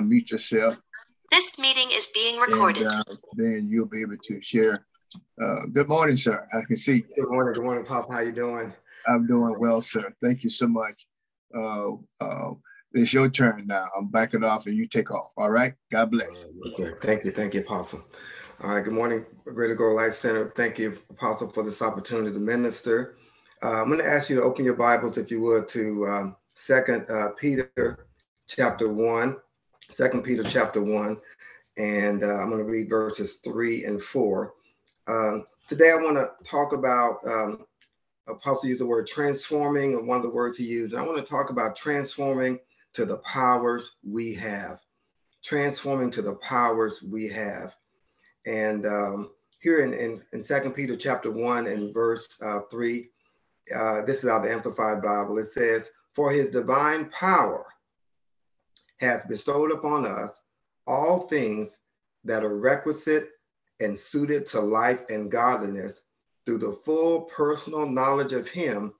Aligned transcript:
unmute 0.00 0.30
yourself. 0.30 0.80
This 1.30 1.58
meeting 1.58 1.88
is 1.92 2.08
being 2.12 2.38
recorded. 2.38 2.86
And, 2.86 2.92
uh, 2.92 3.14
then 3.34 3.68
you'll 3.70 3.86
be 3.86 4.00
able 4.00 4.16
to 4.16 4.42
share. 4.42 4.86
Uh, 5.42 5.66
good 5.72 5.88
morning, 5.88 6.16
sir. 6.16 6.46
I 6.52 6.60
can 6.66 6.76
see. 6.76 7.00
Good 7.00 7.28
morning. 7.28 7.54
Good 7.54 7.64
morning, 7.64 7.84
Apostle. 7.84 8.14
How 8.14 8.20
you 8.20 8.32
doing? 8.32 8.72
I'm 9.08 9.26
doing 9.26 9.58
well, 9.58 9.80
sir. 9.80 10.12
Thank 10.22 10.44
you 10.44 10.50
so 10.50 10.66
much. 10.66 11.06
Uh, 11.56 11.92
uh, 12.20 12.52
it's 12.92 13.12
your 13.12 13.28
turn 13.28 13.66
now. 13.66 13.88
I'm 13.96 14.08
backing 14.08 14.44
off 14.44 14.66
and 14.66 14.76
you 14.76 14.86
take 14.86 15.10
off. 15.10 15.30
All 15.36 15.50
right. 15.50 15.74
God 15.90 16.10
bless. 16.10 16.46
Uh, 16.78 16.90
thank 17.00 17.24
you. 17.24 17.30
Thank 17.30 17.54
you, 17.54 17.60
Apostle. 17.60 18.04
All 18.62 18.70
right. 18.70 18.84
Good 18.84 18.92
morning, 18.92 19.24
Greater 19.44 19.74
Goal 19.74 19.96
Life 19.96 20.14
Center. 20.14 20.52
Thank 20.56 20.78
you, 20.78 20.98
Apostle, 21.10 21.50
for 21.50 21.62
this 21.62 21.82
opportunity 21.82 22.32
to 22.32 22.40
minister. 22.40 23.16
Uh, 23.62 23.80
I'm 23.80 23.88
going 23.88 24.00
to 24.00 24.06
ask 24.06 24.28
you 24.30 24.36
to 24.36 24.42
open 24.42 24.64
your 24.64 24.74
Bibles, 24.74 25.18
if 25.18 25.30
you 25.30 25.40
would, 25.42 25.68
to 25.68 26.06
um, 26.06 26.36
Second 26.56 27.08
uh, 27.08 27.30
Peter 27.38 28.06
chapter 28.48 28.92
one. 28.92 29.36
Second 29.90 30.22
Peter 30.22 30.44
chapter 30.44 30.82
one, 30.82 31.18
and 31.76 32.22
uh, 32.22 32.38
I'm 32.38 32.50
going 32.50 32.64
to 32.64 32.70
read 32.70 32.88
verses 32.88 33.34
three 33.34 33.84
and 33.84 34.02
four. 34.02 34.54
Um, 35.06 35.46
today, 35.68 35.90
I 35.90 35.96
want 35.96 36.16
to 36.16 36.30
talk 36.48 36.72
about 36.72 37.18
um, 37.26 37.66
Apostle 38.28 38.68
used 38.68 38.80
the 38.80 38.86
word 38.86 39.06
transforming, 39.06 39.94
and 39.94 40.06
one 40.06 40.18
of 40.18 40.22
the 40.22 40.30
words 40.30 40.56
he 40.56 40.64
used. 40.64 40.94
I 40.94 41.02
want 41.02 41.18
to 41.18 41.24
talk 41.24 41.50
about 41.50 41.76
transforming 41.76 42.60
to 42.92 43.04
the 43.04 43.18
powers 43.18 43.96
we 44.08 44.32
have, 44.34 44.80
transforming 45.42 46.10
to 46.12 46.22
the 46.22 46.34
powers 46.36 47.02
we 47.02 47.28
have. 47.28 47.74
And 48.46 48.86
um, 48.86 49.30
here 49.60 49.80
in, 49.80 49.92
in, 49.92 50.22
in 50.32 50.44
2 50.44 50.70
Peter 50.70 50.96
chapter 50.96 51.30
1 51.30 51.66
and 51.66 51.92
verse 51.92 52.38
uh, 52.42 52.60
3, 52.70 53.08
uh, 53.74 54.02
this 54.02 54.18
is 54.18 54.30
out 54.30 54.38
of 54.38 54.42
the 54.44 54.52
Amplified 54.52 55.02
Bible. 55.02 55.38
It 55.38 55.48
says, 55.48 55.90
For 56.14 56.30
his 56.30 56.50
divine 56.50 57.10
power 57.10 57.66
has 59.00 59.24
bestowed 59.24 59.72
upon 59.72 60.06
us 60.06 60.42
all 60.86 61.26
things 61.26 61.78
that 62.24 62.44
are 62.44 62.58
requisite 62.58 63.30
and 63.80 63.98
suited 63.98 64.46
to 64.46 64.60
life 64.60 65.00
and 65.08 65.30
godliness 65.30 66.02
through 66.44 66.58
the 66.58 66.78
full 66.84 67.22
personal 67.22 67.86
knowledge 67.86 68.32
of 68.32 68.46
him 68.46 68.92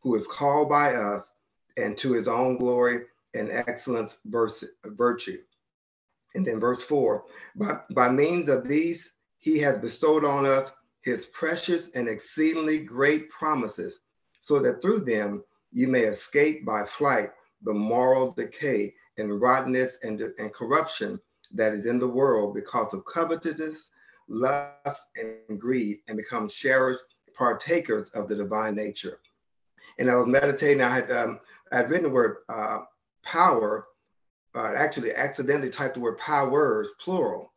who 0.00 0.14
is 0.14 0.26
called 0.26 0.68
by 0.68 0.94
us 0.94 1.32
and 1.76 1.98
to 1.98 2.12
his 2.12 2.28
own 2.28 2.56
glory 2.56 3.04
and 3.34 3.50
excellence 3.50 4.18
virtue. 4.24 5.38
And 6.34 6.46
then 6.46 6.60
verse 6.60 6.82
four, 6.82 7.24
by, 7.56 7.80
by 7.90 8.10
means 8.10 8.48
of 8.48 8.68
these, 8.68 9.14
he 9.38 9.58
has 9.58 9.78
bestowed 9.78 10.24
on 10.24 10.46
us 10.46 10.70
his 11.02 11.26
precious 11.26 11.90
and 11.90 12.08
exceedingly 12.08 12.78
great 12.78 13.30
promises, 13.30 14.00
so 14.40 14.60
that 14.60 14.82
through 14.82 15.00
them 15.00 15.42
you 15.72 15.88
may 15.88 16.02
escape 16.02 16.64
by 16.64 16.84
flight 16.84 17.30
the 17.62 17.72
moral 17.72 18.32
decay 18.32 18.94
and 19.18 19.40
rottenness 19.40 19.98
and, 20.02 20.20
and 20.20 20.52
corruption 20.52 21.20
that 21.52 21.72
is 21.72 21.86
in 21.86 21.98
the 21.98 22.08
world 22.08 22.54
because 22.54 22.92
of 22.92 23.04
covetousness, 23.04 23.90
lust, 24.28 25.06
and 25.16 25.60
greed, 25.60 26.00
and 26.08 26.16
become 26.16 26.48
sharers, 26.48 27.00
partakers 27.36 28.08
of 28.10 28.28
the 28.28 28.36
divine 28.36 28.74
nature. 28.74 29.20
And 29.98 30.10
I 30.10 30.16
was 30.16 30.26
meditating, 30.26 30.82
I 30.82 30.94
had 30.94 31.10
um, 31.10 31.40
I 31.72 31.76
had 31.76 31.90
written 31.90 32.04
the 32.04 32.14
word 32.14 32.38
uh, 32.48 32.80
power, 33.24 33.88
uh, 34.54 34.72
actually 34.76 35.14
accidentally 35.14 35.70
typed 35.70 35.94
the 35.94 36.00
word 36.00 36.18
powers, 36.18 36.90
plural. 37.00 37.52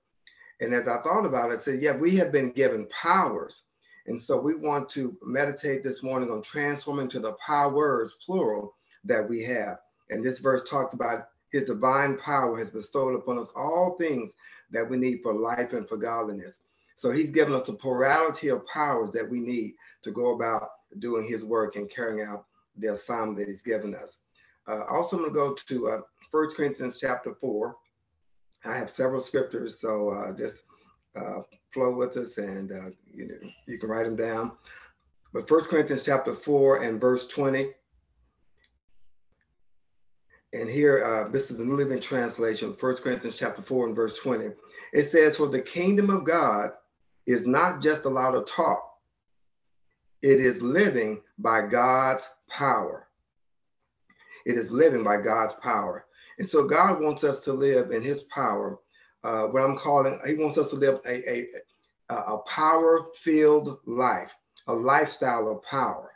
And 0.60 0.74
as 0.74 0.88
I 0.88 0.98
thought 1.02 1.26
about 1.26 1.52
it, 1.52 1.60
I 1.60 1.62
said, 1.62 1.82
yeah, 1.82 1.96
we 1.96 2.16
have 2.18 2.32
been 2.32 2.52
given 2.52 2.88
powers. 2.88 3.64
And 4.08 4.22
so 4.22 4.40
we 4.40 4.56
want 4.56 4.90
to 4.92 5.18
meditate 5.22 5.84
this 5.84 6.04
morning 6.04 6.32
on 6.32 6.42
transforming 6.42 7.10
to 7.10 7.20
the 7.20 7.36
powers, 7.46 8.16
plural, 8.26 8.76
that 9.04 9.28
we 9.28 9.44
have. 9.44 9.78
And 10.10 10.24
this 10.24 10.40
verse 10.40 10.68
talks 10.70 10.94
about 10.94 11.28
his 11.52 11.66
divine 11.66 12.18
power 12.18 12.58
has 12.58 12.72
bestowed 12.72 13.16
upon 13.16 13.38
us 13.38 13.50
all 13.56 13.96
things 14.00 14.34
that 14.72 14.90
we 14.90 14.98
need 14.98 15.22
for 15.22 15.34
life 15.34 15.74
and 15.74 15.88
for 15.88 15.98
godliness. 15.98 16.60
So 16.96 17.12
he's 17.12 17.32
given 17.32 17.54
us 17.54 17.68
a 17.68 17.74
plurality 17.74 18.50
of 18.50 18.66
powers 18.68 19.12
that 19.12 19.30
we 19.30 19.40
need 19.40 19.74
to 20.04 20.12
go 20.12 20.36
about 20.36 20.70
doing 21.00 21.28
his 21.28 21.44
work 21.44 21.76
and 21.76 21.90
carrying 21.90 22.26
out 22.26 22.46
the 22.78 22.94
assignment 22.94 23.38
that 23.40 23.48
he's 23.48 23.62
given 23.62 23.96
us. 23.96 24.18
Uh, 24.68 24.84
also, 24.90 25.18
I'm 25.18 25.24
going 25.24 25.34
to 25.34 25.36
go 25.36 25.56
to 25.56 25.90
uh, 25.90 26.02
1 26.32 26.50
Corinthians 26.56 27.00
chapter 27.00 27.34
4. 27.34 27.76
I 28.64 28.78
have 28.78 28.90
several 28.90 29.20
scriptures, 29.20 29.82
so 29.82 30.10
uh, 30.10 30.38
just 30.38 30.64
uh, 31.16 31.42
flow 31.74 31.96
with 31.96 32.16
us 32.18 32.38
and 32.38 32.72
uh, 32.72 32.90
you, 33.14 33.28
know, 33.28 33.50
you 33.68 33.78
can 33.78 33.90
write 33.90 34.06
them 34.06 34.16
down. 34.16 34.52
But 35.34 35.50
1 35.50 35.64
Corinthians 35.66 36.06
chapter 36.06 36.36
4 36.36 36.84
and 36.84 37.02
verse 37.02 37.28
20 37.28 37.72
and 40.54 40.70
here, 40.70 41.04
uh, 41.04 41.30
this 41.30 41.50
is 41.50 41.58
the 41.58 41.64
New 41.64 41.76
Living 41.76 42.02
Translation, 42.02 42.76
1 42.78 42.96
Corinthians 42.98 43.38
chapter 43.38 43.62
4 43.62 43.88
and 43.88 43.96
verse 43.96 44.18
20. 44.20 44.50
It 44.94 45.10
says, 45.10 45.38
For 45.38 45.48
the 45.48 45.62
kingdom 45.62 46.10
of 46.10 46.26
God 46.26 46.72
is 47.26 47.48
not 47.48 47.82
just 47.82 48.04
a 48.04 48.10
lot 48.10 48.36
of 48.36 48.46
talk, 48.46 48.86
it 50.22 50.40
is 50.40 50.62
living 50.62 51.22
by 51.40 51.68
God's 51.68 52.28
power. 52.50 53.08
It 54.46 54.58
is 54.58 54.72
living 54.72 55.04
by 55.04 55.22
God's 55.22 55.54
power. 55.54 56.06
And 56.38 56.48
so 56.48 56.68
God 56.68 57.02
wants 57.02 57.24
us 57.24 57.42
to 57.42 57.54
live 57.54 57.92
in 57.92 58.02
his 58.02 58.22
power. 58.24 58.80
Uh, 59.24 59.44
what 59.48 59.64
I'm 59.64 59.78
calling, 59.78 60.20
he 60.28 60.36
wants 60.36 60.58
us 60.58 60.70
to 60.72 60.76
live 60.76 61.00
a, 61.06 61.32
a, 61.32 61.48
a 62.10 62.38
power 62.40 63.08
filled 63.16 63.80
life, 63.86 64.34
a 64.68 64.74
lifestyle 64.74 65.50
of 65.50 65.64
power. 65.64 66.11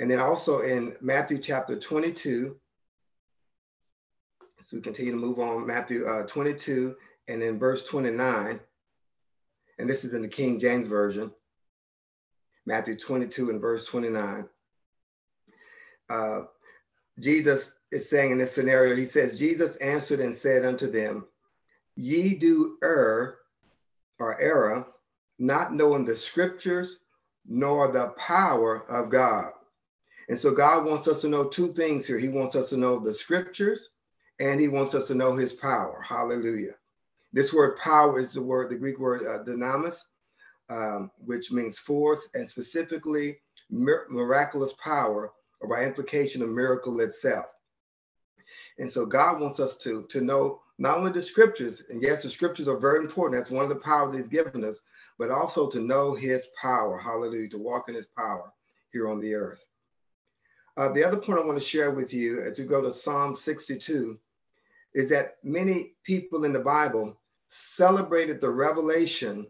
And 0.00 0.10
then 0.10 0.18
also 0.18 0.60
in 0.60 0.96
Matthew 1.02 1.36
chapter 1.36 1.78
22, 1.78 2.56
so 4.60 4.76
we 4.76 4.80
continue 4.80 5.12
to 5.12 5.18
move 5.18 5.38
on, 5.38 5.66
Matthew 5.66 6.06
uh, 6.06 6.26
22 6.26 6.96
and 7.28 7.42
in 7.42 7.58
verse 7.58 7.84
29, 7.84 8.58
and 9.78 9.90
this 9.90 10.02
is 10.02 10.14
in 10.14 10.22
the 10.22 10.28
King 10.28 10.58
James 10.58 10.88
Version, 10.88 11.30
Matthew 12.64 12.96
22 12.96 13.50
and 13.50 13.60
verse 13.60 13.84
29. 13.84 14.48
Uh, 16.08 16.40
Jesus 17.18 17.70
is 17.92 18.08
saying 18.08 18.30
in 18.30 18.38
this 18.38 18.54
scenario, 18.54 18.96
he 18.96 19.04
says, 19.04 19.38
Jesus 19.38 19.76
answered 19.76 20.20
and 20.20 20.34
said 20.34 20.64
unto 20.64 20.90
them, 20.90 21.26
Ye 21.96 22.36
do 22.36 22.78
err 22.82 23.36
or 24.18 24.40
error, 24.40 24.86
not 25.38 25.74
knowing 25.74 26.06
the 26.06 26.16
scriptures 26.16 27.00
nor 27.46 27.92
the 27.92 28.08
power 28.16 28.90
of 28.90 29.10
God. 29.10 29.52
And 30.30 30.38
so 30.38 30.54
God 30.54 30.86
wants 30.86 31.08
us 31.08 31.20
to 31.22 31.28
know 31.28 31.48
two 31.48 31.72
things 31.72 32.06
here. 32.06 32.16
He 32.16 32.28
wants 32.28 32.54
us 32.54 32.68
to 32.68 32.76
know 32.76 33.00
the 33.00 33.12
scriptures 33.12 33.88
and 34.38 34.60
he 34.60 34.68
wants 34.68 34.94
us 34.94 35.08
to 35.08 35.14
know 35.16 35.34
his 35.34 35.52
power. 35.52 36.00
Hallelujah. 36.08 36.76
This 37.32 37.52
word 37.52 37.76
power 37.78 38.20
is 38.20 38.32
the 38.32 38.40
word, 38.40 38.70
the 38.70 38.76
Greek 38.76 39.00
word 39.00 39.22
uh, 39.22 39.42
dynamis, 39.42 39.98
um, 40.68 41.10
which 41.24 41.50
means 41.50 41.80
force 41.80 42.28
and 42.34 42.48
specifically 42.48 43.40
mir- 43.70 44.06
miraculous 44.08 44.72
power 44.74 45.32
or 45.60 45.68
by 45.68 45.84
implication 45.84 46.42
a 46.42 46.46
miracle 46.46 47.00
itself. 47.00 47.46
And 48.78 48.88
so 48.88 49.04
God 49.04 49.40
wants 49.40 49.58
us 49.58 49.78
to, 49.78 50.04
to 50.10 50.20
know 50.20 50.60
not 50.78 50.96
only 50.96 51.10
the 51.10 51.22
scriptures, 51.22 51.82
and 51.90 52.00
yes, 52.00 52.22
the 52.22 52.30
scriptures 52.30 52.68
are 52.68 52.78
very 52.78 53.00
important. 53.00 53.40
That's 53.40 53.50
one 53.50 53.64
of 53.64 53.68
the 53.68 53.80
powers 53.80 54.16
he's 54.16 54.28
given 54.28 54.62
us, 54.62 54.80
but 55.18 55.32
also 55.32 55.68
to 55.70 55.80
know 55.80 56.14
his 56.14 56.46
power. 56.62 56.98
Hallelujah. 56.98 57.48
To 57.48 57.58
walk 57.58 57.88
in 57.88 57.96
his 57.96 58.06
power 58.06 58.52
here 58.92 59.08
on 59.08 59.20
the 59.20 59.34
earth. 59.34 59.66
Uh, 60.76 60.92
the 60.92 61.04
other 61.04 61.18
point 61.18 61.38
I 61.38 61.44
want 61.44 61.60
to 61.60 61.66
share 61.66 61.90
with 61.90 62.12
you 62.12 62.40
as 62.42 62.58
we 62.58 62.64
go 62.64 62.80
to 62.80 62.92
Psalm 62.92 63.34
62 63.34 64.18
is 64.94 65.08
that 65.08 65.36
many 65.42 65.94
people 66.04 66.44
in 66.44 66.52
the 66.52 66.60
Bible 66.60 67.18
celebrated 67.48 68.40
the 68.40 68.50
revelation 68.50 69.46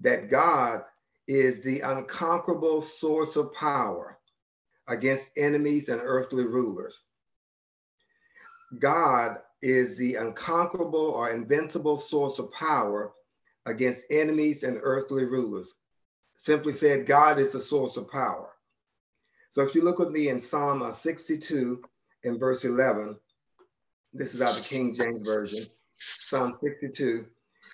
that 0.00 0.30
God 0.30 0.84
is 1.26 1.60
the 1.60 1.80
unconquerable 1.80 2.82
source 2.82 3.36
of 3.36 3.52
power 3.54 4.18
against 4.88 5.30
enemies 5.36 5.88
and 5.88 6.00
earthly 6.02 6.44
rulers. 6.44 7.04
God 8.78 9.38
is 9.62 9.96
the 9.96 10.16
unconquerable 10.16 11.10
or 11.10 11.30
invincible 11.30 11.98
source 11.98 12.38
of 12.38 12.50
power 12.52 13.12
against 13.66 14.02
enemies 14.10 14.62
and 14.62 14.78
earthly 14.82 15.24
rulers. 15.24 15.74
Simply 16.36 16.72
said, 16.72 17.06
God 17.06 17.38
is 17.38 17.52
the 17.52 17.60
source 17.60 17.96
of 17.96 18.10
power. 18.10 18.50
So 19.50 19.62
if 19.62 19.74
you 19.74 19.82
look 19.82 19.98
with 19.98 20.10
me 20.10 20.28
in 20.28 20.40
Psalm 20.40 20.82
uh, 20.82 20.92
62 20.92 21.82
in 22.22 22.38
verse 22.38 22.64
11, 22.64 23.18
this 24.12 24.34
is 24.34 24.40
out 24.40 24.50
of 24.50 24.62
the 24.62 24.68
King 24.68 24.94
James 24.94 25.26
Version, 25.26 25.64
Psalm 25.98 26.54
62. 26.60 27.26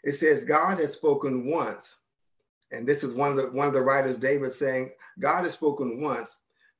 It 0.04 0.12
says, 0.12 0.44
God 0.44 0.78
has 0.80 0.92
spoken 0.92 1.50
once, 1.50 1.96
and 2.70 2.86
this 2.86 3.02
is 3.02 3.14
one 3.14 3.32
of 3.32 3.36
the 3.36 3.50
one 3.52 3.68
of 3.68 3.74
the 3.74 3.82
writers, 3.82 4.18
David, 4.18 4.52
saying, 4.52 4.90
God 5.18 5.44
has 5.44 5.52
spoken 5.52 6.00
once. 6.02 6.34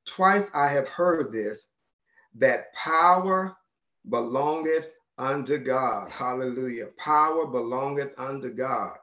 Twice 0.05 0.49
I 0.53 0.69
have 0.69 0.87
heard 0.87 1.31
this, 1.31 1.67
that 2.35 2.73
power 2.73 3.57
belongeth 4.09 4.91
unto 5.17 5.57
God. 5.57 6.11
Hallelujah. 6.11 6.87
Power 6.97 7.47
belongeth 7.47 8.13
unto 8.17 8.49
God. 8.49 8.95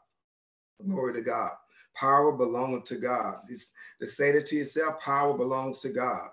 Glory 0.85 1.15
to 1.15 1.23
God. 1.23 1.53
Power 1.95 2.33
belongeth 2.33 2.85
to 2.87 2.97
God. 2.97 3.37
It's, 3.49 3.67
to 4.01 4.09
say 4.09 4.33
that 4.33 4.47
to 4.47 4.57
yourself, 4.57 5.01
power 5.01 5.37
belongs 5.37 5.81
to 5.81 5.91
God. 5.91 6.29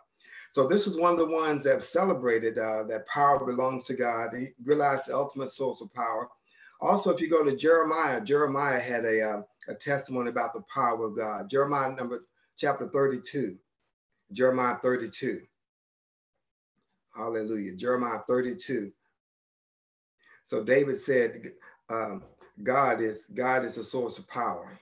So 0.51 0.67
this 0.67 0.85
was 0.85 0.97
one 0.97 1.13
of 1.13 1.19
the 1.19 1.33
ones 1.33 1.63
that 1.63 1.83
celebrated 1.83 2.57
uh, 2.57 2.83
that 2.83 3.07
power 3.07 3.45
belongs 3.45 3.85
to 3.85 3.93
God. 3.93 4.35
He 4.35 4.49
realized 4.63 5.03
the 5.07 5.15
ultimate 5.15 5.53
source 5.53 5.79
of 5.81 5.93
power. 5.93 6.27
Also, 6.81 7.09
if 7.09 7.21
you 7.21 7.29
go 7.29 7.43
to 7.43 7.55
Jeremiah, 7.55 8.19
Jeremiah 8.19 8.79
had 8.79 9.05
a, 9.05 9.21
uh, 9.21 9.41
a 9.69 9.75
testimony 9.75 10.29
about 10.29 10.53
the 10.53 10.63
power 10.73 11.05
of 11.05 11.15
God. 11.15 11.49
Jeremiah 11.49 11.95
number 11.95 12.25
chapter 12.57 12.87
32. 12.87 13.57
Jeremiah 14.33 14.77
32. 14.81 15.41
Hallelujah. 17.15 17.75
Jeremiah 17.75 18.19
32. 18.27 18.91
So 20.43 20.63
David 20.63 20.99
said, 20.99 21.53
um, 21.89 22.23
God 22.63 23.01
is 23.01 23.25
God 23.33 23.63
is 23.65 23.75
the 23.75 23.83
source 23.83 24.17
of 24.17 24.27
power. 24.27 24.77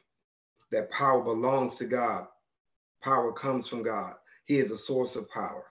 That 0.72 0.92
power 0.92 1.22
belongs 1.22 1.76
to 1.76 1.86
God. 1.86 2.28
Power 3.02 3.32
comes 3.32 3.68
from 3.68 3.84
God. 3.84 4.16
He 4.46 4.58
is 4.58 4.72
a 4.72 4.78
source 4.78 5.16
of 5.16 5.30
power. 5.30 5.66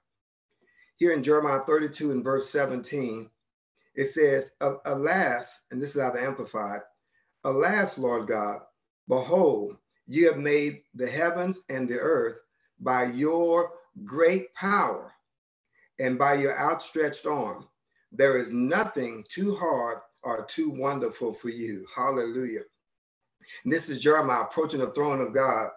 Here 0.96 1.12
in 1.12 1.22
Jeremiah 1.22 1.60
32 1.66 2.10
and 2.10 2.25
verse 2.25 2.50
17, 2.50 3.30
it 3.94 4.12
says, 4.12 4.52
Alas, 4.60 5.60
and 5.70 5.82
this 5.82 5.94
is 5.94 6.02
how 6.02 6.10
the 6.10 6.22
Amplified, 6.22 6.80
Alas, 7.44 7.98
Lord 7.98 8.28
God, 8.28 8.60
behold, 9.08 9.76
you 10.06 10.26
have 10.28 10.38
made 10.38 10.82
the 10.94 11.06
heavens 11.06 11.60
and 11.69 11.88
the 11.88 11.98
earth 11.98 12.38
by 12.80 13.04
your 13.04 13.72
great 14.04 14.54
power 14.54 15.12
and 15.98 16.19
by 16.19 16.34
your 16.34 16.58
outstretched 16.58 17.26
arm. 17.26 17.66
There 18.12 18.38
is 18.38 18.50
nothing 18.50 19.25
too 19.28 19.54
hard 19.54 19.98
or 20.22 20.44
too 20.44 20.70
wonderful 20.70 21.34
for 21.34 21.48
you. 21.48 21.86
Hallelujah. 21.94 22.62
And 23.64 23.72
this 23.72 23.88
is 23.88 24.00
Jeremiah 24.00 24.42
approaching 24.42 24.80
the 24.80 24.90
throne 24.90 25.20
of 25.20 25.34
God. 25.34 25.70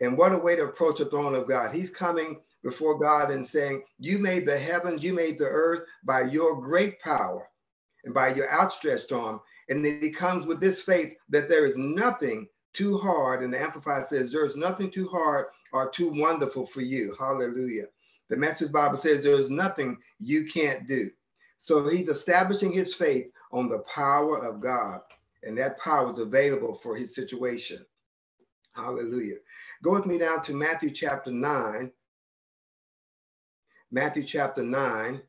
And 0.00 0.18
what 0.18 0.32
a 0.32 0.38
way 0.38 0.56
to 0.56 0.64
approach 0.64 0.98
the 0.98 1.06
throne 1.06 1.34
of 1.34 1.48
God. 1.48 1.74
He's 1.74 1.90
coming 1.90 2.40
before 2.62 2.98
God 2.98 3.30
and 3.30 3.46
saying, 3.46 3.84
You 3.98 4.18
made 4.18 4.46
the 4.46 4.58
heavens, 4.58 5.02
you 5.02 5.12
made 5.12 5.38
the 5.38 5.46
earth 5.46 5.82
by 6.04 6.22
your 6.22 6.60
great 6.60 7.00
power 7.00 7.48
and 8.04 8.12
by 8.12 8.34
your 8.34 8.50
outstretched 8.50 9.12
arm. 9.12 9.40
And 9.68 9.84
then 9.84 10.00
he 10.00 10.10
comes 10.10 10.46
with 10.46 10.60
this 10.60 10.82
faith 10.82 11.14
that 11.28 11.48
there 11.48 11.64
is 11.64 11.76
nothing 11.76 12.48
too 12.72 12.98
hard. 12.98 13.42
And 13.42 13.52
the 13.52 13.60
Amplified 13.60 14.06
says, 14.06 14.32
There's 14.32 14.56
nothing 14.56 14.90
too 14.90 15.08
hard 15.08 15.46
or 15.72 15.90
too 15.90 16.12
wonderful 16.14 16.66
for 16.66 16.80
you. 16.82 17.14
Hallelujah. 17.18 17.86
The 18.28 18.36
Message 18.36 18.72
Bible 18.72 18.98
says, 18.98 19.22
There's 19.22 19.50
nothing 19.50 19.98
you 20.18 20.46
can't 20.52 20.88
do. 20.88 21.10
So 21.58 21.88
he's 21.88 22.08
establishing 22.08 22.72
his 22.72 22.94
faith 22.94 23.30
on 23.52 23.68
the 23.68 23.78
power 23.80 24.38
of 24.44 24.60
God, 24.60 25.00
and 25.44 25.56
that 25.56 25.78
power 25.78 26.10
is 26.10 26.18
available 26.18 26.74
for 26.82 26.96
his 26.96 27.14
situation. 27.14 27.86
Hallelujah. 28.72 29.36
Go 29.84 29.92
with 29.92 30.06
me 30.06 30.16
down 30.16 30.40
to 30.44 30.54
Matthew 30.54 30.90
chapter 30.90 31.30
9, 31.30 31.92
Matthew 33.92 34.24
chapter 34.24 34.62
9. 34.62 35.20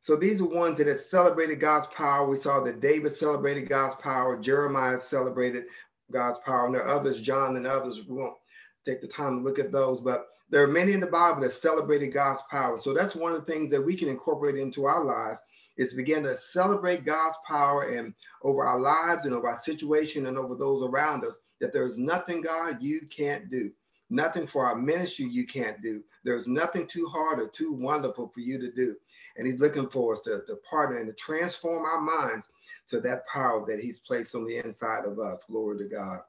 So 0.00 0.16
these 0.16 0.40
are 0.40 0.46
ones 0.46 0.78
that 0.78 0.86
have 0.86 1.02
celebrated 1.02 1.60
God's 1.60 1.86
power. 1.88 2.26
We 2.26 2.38
saw 2.38 2.64
that 2.64 2.80
David 2.80 3.14
celebrated 3.14 3.68
God's 3.68 3.94
power, 3.96 4.40
Jeremiah 4.40 4.98
celebrated 4.98 5.64
God's 6.10 6.38
power, 6.46 6.64
and 6.64 6.74
there 6.74 6.84
are 6.84 6.98
others, 6.98 7.20
John 7.20 7.56
and 7.56 7.66
others. 7.66 8.00
We 8.08 8.16
won't 8.16 8.38
take 8.86 9.02
the 9.02 9.06
time 9.06 9.38
to 9.38 9.44
look 9.44 9.58
at 9.58 9.70
those, 9.70 10.00
but 10.00 10.28
there 10.48 10.62
are 10.62 10.68
many 10.68 10.92
in 10.92 11.00
the 11.00 11.06
Bible 11.06 11.42
that 11.42 11.52
celebrated 11.52 12.14
God's 12.14 12.40
power. 12.50 12.80
So 12.80 12.94
that's 12.94 13.14
one 13.14 13.34
of 13.34 13.44
the 13.44 13.52
things 13.52 13.70
that 13.70 13.84
we 13.84 13.96
can 13.96 14.08
incorporate 14.08 14.56
into 14.56 14.86
our 14.86 15.04
lives 15.04 15.40
is 15.76 15.92
begin 15.92 16.22
to 16.24 16.36
celebrate 16.36 17.04
God's 17.04 17.36
power 17.46 17.94
and 17.94 18.14
over 18.42 18.64
our 18.64 18.80
lives 18.80 19.24
and 19.24 19.34
over 19.34 19.48
our 19.48 19.62
situation 19.62 20.26
and 20.26 20.38
over 20.38 20.54
those 20.54 20.82
around 20.82 21.24
us, 21.24 21.38
that 21.60 21.72
there's 21.72 21.98
nothing, 21.98 22.42
God, 22.42 22.82
you 22.82 23.00
can't 23.10 23.50
do. 23.50 23.70
Nothing 24.10 24.46
for 24.46 24.66
our 24.66 24.76
ministry 24.76 25.26
you 25.26 25.46
can't 25.46 25.80
do. 25.82 26.02
There's 26.24 26.46
nothing 26.46 26.86
too 26.86 27.06
hard 27.06 27.40
or 27.40 27.48
too 27.48 27.72
wonderful 27.72 28.28
for 28.28 28.40
you 28.40 28.58
to 28.58 28.70
do. 28.70 28.96
And 29.36 29.46
he's 29.46 29.58
looking 29.58 29.88
for 29.88 30.12
us 30.12 30.20
to, 30.22 30.42
to 30.46 30.56
partner 30.68 30.98
and 30.98 31.08
to 31.08 31.14
transform 31.14 31.84
our 31.84 32.00
minds 32.00 32.46
to 32.88 33.00
that 33.00 33.26
power 33.26 33.64
that 33.66 33.80
he's 33.80 33.98
placed 33.98 34.34
on 34.34 34.46
the 34.46 34.64
inside 34.64 35.04
of 35.04 35.18
us. 35.18 35.44
Glory 35.44 35.78
to 35.78 35.84
God. 35.86 36.20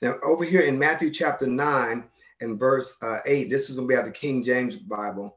Now, 0.00 0.16
over 0.24 0.44
here 0.44 0.62
in 0.62 0.78
Matthew 0.78 1.10
chapter 1.10 1.46
9 1.46 2.08
and 2.40 2.58
verse 2.58 2.96
uh, 3.02 3.18
8, 3.24 3.50
this 3.50 3.70
is 3.70 3.76
going 3.76 3.86
to 3.86 3.92
be 3.92 3.96
out 3.96 4.06
of 4.06 4.12
the 4.12 4.12
King 4.12 4.42
James 4.42 4.76
Bible. 4.76 5.36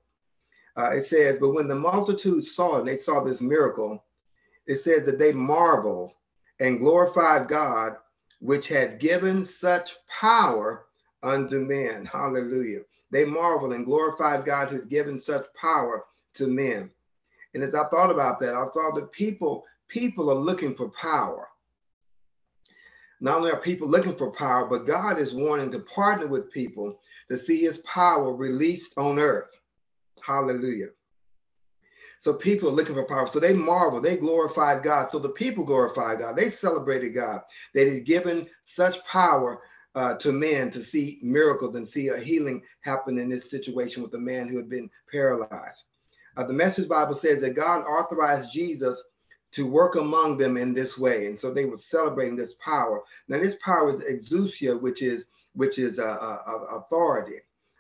Uh, 0.78 0.92
it 0.92 1.06
says, 1.06 1.38
But 1.38 1.54
when 1.54 1.68
the 1.68 1.76
multitude 1.76 2.44
saw 2.44 2.76
it 2.76 2.80
and 2.80 2.88
they 2.88 2.98
saw 2.98 3.24
this 3.24 3.42
miracle, 3.42 4.04
it 4.68 4.78
says 4.78 5.06
that 5.06 5.20
they 5.20 5.32
marveled 5.32 6.14
and 6.60 6.80
glorified 6.80 7.48
God, 7.48 7.98
which 8.40 8.68
had 8.68 9.00
given 9.00 9.46
such 9.46 9.96
power 10.08 10.86
unto 11.24 11.60
men. 11.60 12.06
Hallelujah. 12.06 12.82
They 13.12 13.26
marveled 13.26 13.74
and 13.74 13.86
glorified 13.86 14.46
God 14.46 14.70
who 14.70 14.78
had 14.78 14.90
given 14.90 15.18
such 15.18 15.46
power 15.60 16.06
to 16.36 16.48
men. 16.48 16.92
And 17.54 17.64
as 17.64 17.74
I 17.74 17.86
thought 17.86 18.12
about 18.12 18.40
that, 18.42 18.54
I 18.54 18.66
thought 18.74 18.96
that 18.96 19.12
people, 19.12 19.64
people 19.88 20.30
are 20.30 20.36
looking 20.36 20.76
for 20.76 20.90
power. 20.90 21.48
Not 23.22 23.38
only 23.38 23.52
are 23.52 23.62
people 23.62 23.88
looking 23.88 24.18
for 24.18 24.32
power, 24.32 24.68
but 24.68 24.86
God 24.86 25.18
is 25.20 25.34
wanting 25.34 25.72
to 25.72 25.80
partner 25.80 26.28
with 26.28 26.52
people 26.52 27.00
to 27.30 27.40
see 27.40 27.62
his 27.62 27.78
power 27.80 28.34
released 28.34 28.94
on 28.98 29.20
earth. 29.20 29.58
Hallelujah. 30.26 30.90
So 32.20 32.34
people 32.34 32.70
are 32.70 32.72
looking 32.72 32.96
for 32.96 33.06
power. 33.06 33.28
So 33.28 33.40
they 33.40 33.54
marvel, 33.54 34.02
they 34.02 34.18
glorified 34.18 34.84
God. 34.84 35.12
So 35.12 35.20
the 35.20 35.30
people 35.30 35.64
glorified 35.64 36.20
God. 36.20 36.36
They 36.36 36.50
celebrated 36.50 37.14
God. 37.14 37.42
They 37.74 37.90
had 37.90 38.06
given 38.06 38.48
such 38.64 39.04
power 39.06 39.62
uh, 39.94 40.16
to 40.18 40.32
men 40.32 40.72
to 40.72 40.84
see 40.84 41.20
miracles 41.22 41.76
and 41.76 41.88
see 41.88 42.08
a 42.08 42.18
healing 42.18 42.64
happen 42.82 43.20
in 43.20 43.30
this 43.30 43.50
situation 43.50 44.02
with 44.02 44.12
the 44.12 44.20
man 44.20 44.48
who 44.48 44.58
had 44.58 44.70
been 44.70 44.90
paralyzed. 45.12 45.84
Uh, 46.36 46.46
the 46.46 46.54
Message 46.54 46.90
Bible 46.90 47.16
says 47.16 47.40
that 47.42 47.56
God 47.56 47.86
authorized 47.86 48.52
Jesus 48.52 49.02
to 49.52 49.66
work 49.66 49.96
among 49.96 50.38
them 50.38 50.58
in 50.58 50.74
this 50.74 50.98
way, 50.98 51.28
and 51.28 51.40
so 51.40 51.54
they 51.54 51.64
were 51.64 51.78
celebrating 51.78 52.36
this 52.36 52.56
power. 52.56 53.04
Now, 53.30 53.40
this 53.40 53.56
power 53.64 53.90
is 53.90 54.02
exousia, 54.02 54.82
which 54.82 55.02
is 55.02 55.28
which 55.54 55.80
is 55.80 55.98
uh, 55.98 56.04
uh, 56.04 56.82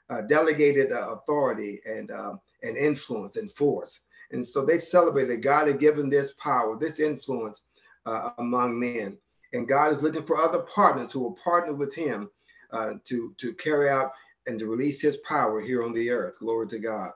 uh 0.10 0.22
delegated 0.22 0.92
authority, 0.92 1.82
and 1.86 2.12
um, 2.12 2.40
and 2.64 2.78
influence 2.78 3.38
and 3.38 3.52
force. 3.52 4.00
And 4.32 4.46
so 4.46 4.66
they 4.66 4.78
celebrated 4.78 5.42
God 5.42 5.68
had 5.68 5.80
given 5.80 6.10
this 6.10 6.34
power, 6.34 6.78
this 6.78 7.00
influence 7.00 7.62
uh, 8.06 8.32
among 8.38 8.80
men. 8.80 9.18
And 9.54 9.68
God 9.68 9.94
is 9.94 10.02
looking 10.02 10.26
for 10.26 10.38
other 10.38 10.64
partners 10.64 11.12
who 11.12 11.20
will 11.22 11.38
partner 11.42 11.74
with 11.74 11.94
him 11.94 12.30
uh, 12.72 12.94
to, 13.06 13.34
to 13.38 13.54
carry 13.54 13.90
out 13.90 14.12
and 14.48 14.60
to 14.60 14.66
release 14.68 15.02
his 15.02 15.18
power 15.18 15.62
here 15.62 15.84
on 15.84 15.94
the 15.94 16.10
earth. 16.10 16.40
Glory 16.40 16.68
to 16.68 16.80
God. 16.80 17.12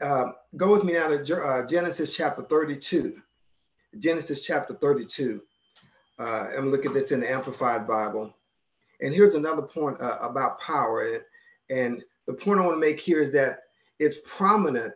Uh, 0.00 0.32
go 0.56 0.72
with 0.72 0.84
me 0.84 0.94
now 0.94 1.08
to 1.08 1.42
uh, 1.42 1.66
Genesis 1.66 2.14
chapter 2.14 2.42
32. 2.42 3.22
Genesis 3.98 4.44
chapter 4.44 4.74
32. 4.74 5.40
Uh, 6.18 6.48
and 6.56 6.70
look 6.70 6.86
at 6.86 6.94
this 6.94 7.12
in 7.12 7.20
the 7.20 7.30
Amplified 7.30 7.86
Bible. 7.86 8.34
And 9.04 9.12
here's 9.12 9.34
another 9.34 9.60
point 9.60 10.00
uh, 10.00 10.18
about 10.20 10.60
power. 10.60 11.24
And, 11.70 12.02
the 12.26 12.32
point 12.32 12.58
I 12.58 12.62
want 12.64 12.76
to 12.76 12.80
make 12.80 12.98
here 12.98 13.20
is 13.20 13.32
that 13.32 13.64
it's 13.98 14.16
prominent 14.24 14.94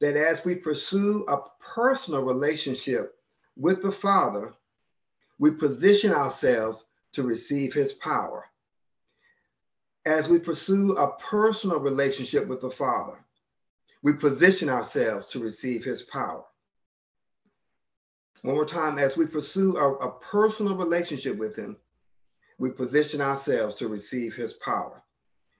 that 0.00 0.16
as 0.16 0.44
we 0.44 0.54
pursue 0.54 1.24
a 1.26 1.38
personal 1.58 2.22
relationship 2.22 3.16
with 3.56 3.82
the 3.82 3.90
Father, 3.90 4.54
we 5.40 5.56
position 5.56 6.12
ourselves 6.12 6.84
to 7.14 7.24
receive 7.24 7.74
his 7.74 7.94
power. 7.94 8.44
As 10.06 10.28
we 10.28 10.38
pursue 10.38 10.92
a 10.96 11.16
personal 11.18 11.80
relationship 11.80 12.46
with 12.46 12.60
the 12.60 12.70
Father, 12.70 13.18
we 14.04 14.12
position 14.12 14.68
ourselves 14.68 15.26
to 15.28 15.40
receive 15.40 15.84
his 15.84 16.02
power. 16.02 16.44
One 18.42 18.54
more 18.54 18.64
time, 18.64 18.98
as 19.00 19.16
we 19.16 19.26
pursue 19.26 19.76
a, 19.76 19.94
a 19.94 20.12
personal 20.20 20.76
relationship 20.76 21.36
with 21.36 21.56
him, 21.56 21.76
we 22.58 22.70
position 22.70 23.20
ourselves 23.20 23.76
to 23.76 23.88
receive 23.88 24.34
his 24.34 24.54
power. 24.54 25.02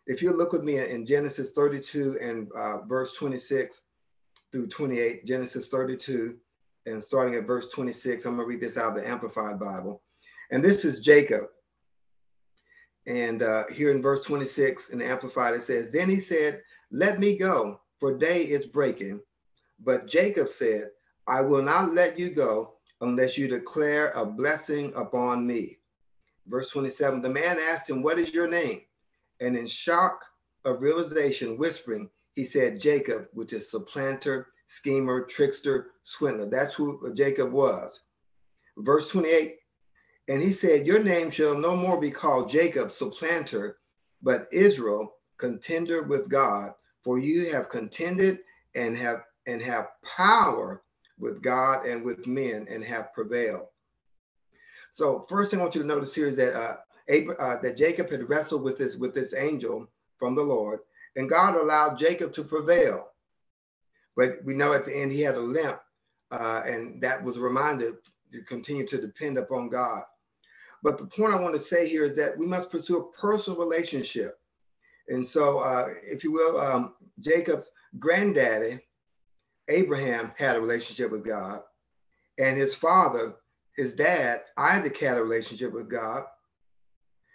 If 0.07 0.23
you 0.23 0.33
look 0.33 0.53
with 0.53 0.65
me 0.65 0.79
in 0.79 1.07
Genesis 1.07 1.51
32 1.51 2.19
and 2.21 2.49
uh, 2.57 2.83
verse 2.83 3.15
26 3.15 3.81
through 4.51 4.69
28, 4.69 5.27
Genesis 5.27 5.69
32 5.69 6.37
and 6.87 7.03
starting 7.03 7.37
at 7.37 7.47
verse 7.47 7.69
26, 7.69 8.25
I'm 8.25 8.37
going 8.37 8.47
to 8.47 8.49
read 8.49 8.61
this 8.61 8.77
out 8.77 8.97
of 8.97 9.03
the 9.03 9.09
Amplified 9.09 9.59
Bible. 9.59 10.03
And 10.51 10.65
this 10.65 10.85
is 10.85 11.01
Jacob. 11.01 11.45
And 13.07 13.43
uh, 13.43 13.65
here 13.73 13.91
in 13.91 14.03
verse 14.03 14.25
26 14.25 14.91
in 14.91 14.99
the 14.99 15.07
Amplified, 15.07 15.55
it 15.55 15.63
says, 15.63 15.91
Then 15.91 16.09
he 16.09 16.21
said, 16.21 16.63
Let 16.91 17.19
me 17.19 17.37
go, 17.37 17.81
for 17.99 18.17
day 18.19 18.43
is 18.43 18.67
breaking. 18.67 19.21
But 19.81 20.07
Jacob 20.07 20.49
said, 20.49 20.91
I 21.27 21.41
will 21.41 21.63
not 21.63 21.95
let 21.95 22.19
you 22.19 22.31
go 22.31 22.75
unless 23.01 23.39
you 23.39 23.49
declare 23.49 24.13
a 24.13 24.25
blessing 24.25 24.93
upon 24.95 25.47
me. 25.47 25.79
Verse 26.47 26.71
27 26.71 27.23
The 27.23 27.29
man 27.29 27.59
asked 27.59 27.89
him, 27.89 28.03
What 28.03 28.19
is 28.19 28.33
your 28.33 28.49
name? 28.49 28.83
And 29.41 29.57
in 29.57 29.67
shock 29.67 30.25
of 30.65 30.81
realization, 30.81 31.57
whispering, 31.57 32.11
he 32.35 32.45
said, 32.45 32.81
Jacob, 32.81 33.29
which 33.33 33.53
is 33.53 33.71
supplanter, 33.71 34.49
schemer, 34.67 35.25
trickster, 35.25 35.91
swindler. 36.05 36.49
That's 36.49 36.75
who 36.75 37.13
Jacob 37.15 37.53
was. 37.53 38.01
Verse 38.79 39.11
28 39.11 39.57
And 40.29 40.43
he 40.43 40.53
said, 40.53 40.87
Your 40.87 41.03
name 41.03 41.31
shall 41.31 41.57
no 41.57 41.77
more 41.77 42.01
be 42.01 42.11
called 42.11 42.49
Jacob, 42.49 42.93
supplanter, 42.93 43.79
but 44.23 44.47
Israel, 44.53 45.15
contender 45.39 46.03
with 46.03 46.29
God, 46.29 46.73
for 47.03 47.19
you 47.19 47.51
have 47.51 47.69
contended 47.69 48.41
and 48.75 48.97
have 48.97 49.25
and 49.47 49.61
have 49.61 49.89
power 50.05 50.83
with 51.19 51.43
God 51.43 51.85
and 51.87 52.05
with 52.05 52.27
men 52.27 52.67
and 52.71 52.85
have 52.85 53.13
prevailed. 53.13 53.67
So 54.93 55.25
first 55.29 55.51
thing 55.51 55.59
I 55.59 55.63
want 55.63 55.75
you 55.75 55.81
to 55.81 55.87
notice 55.87 56.15
here 56.15 56.27
is 56.27 56.37
that 56.37 56.55
uh, 56.55 56.77
uh, 57.39 57.61
that 57.63 57.77
Jacob 57.77 58.11
had 58.11 58.29
wrestled 58.29 58.63
with 58.63 58.79
this 58.79 58.97
with 58.97 59.15
this 59.15 59.35
angel 59.35 59.89
from 60.19 60.35
the 60.35 60.43
Lord, 60.43 60.81
and 61.17 61.29
God 61.29 61.57
allowed 61.57 61.99
Jacob 61.99 62.33
to 62.35 62.45
prevail. 62.45 63.09
But 64.17 64.45
we 64.45 64.55
know 64.55 64.75
at 64.75 64.85
the 64.85 64.95
end 64.95 65.11
he 65.11 65.23
had 65.23 65.35
a 65.35 65.41
limp, 65.41 65.81
uh, 66.31 66.63
and 66.67 67.03
that 67.03 67.25
was 67.25 67.39
reminded 67.39 67.95
to 68.33 68.43
continue 68.43 68.87
to 68.87 69.01
depend 69.01 69.39
upon 69.39 69.71
God. 69.71 70.05
But 70.83 70.99
the 70.99 71.07
point 71.07 71.33
I 71.33 71.41
want 71.41 71.55
to 71.55 71.61
say 71.61 71.89
here 71.89 72.05
is 72.05 72.15
that 72.17 72.37
we 72.37 72.47
must 72.47 72.71
pursue 72.71 72.99
a 72.99 73.13
personal 73.19 73.59
relationship. 73.59 74.39
And 75.09 75.27
so, 75.27 75.61
uh, 75.61 75.89
if 76.03 76.23
you 76.23 76.33
will, 76.33 76.61
um, 76.61 76.95
Jacob's 77.21 77.71
granddaddy, 77.99 78.81
Abraham, 79.69 80.33
had 80.37 80.57
a 80.57 80.61
relationship 80.61 81.11
with 81.11 81.25
God, 81.25 81.63
and 82.39 82.59
his 82.59 82.75
father, 82.75 83.37
his 83.76 83.95
dad, 83.95 84.43
Isaac, 84.57 84.99
had 84.99 85.17
a 85.17 85.23
relationship 85.23 85.73
with 85.73 85.88
God 85.88 86.25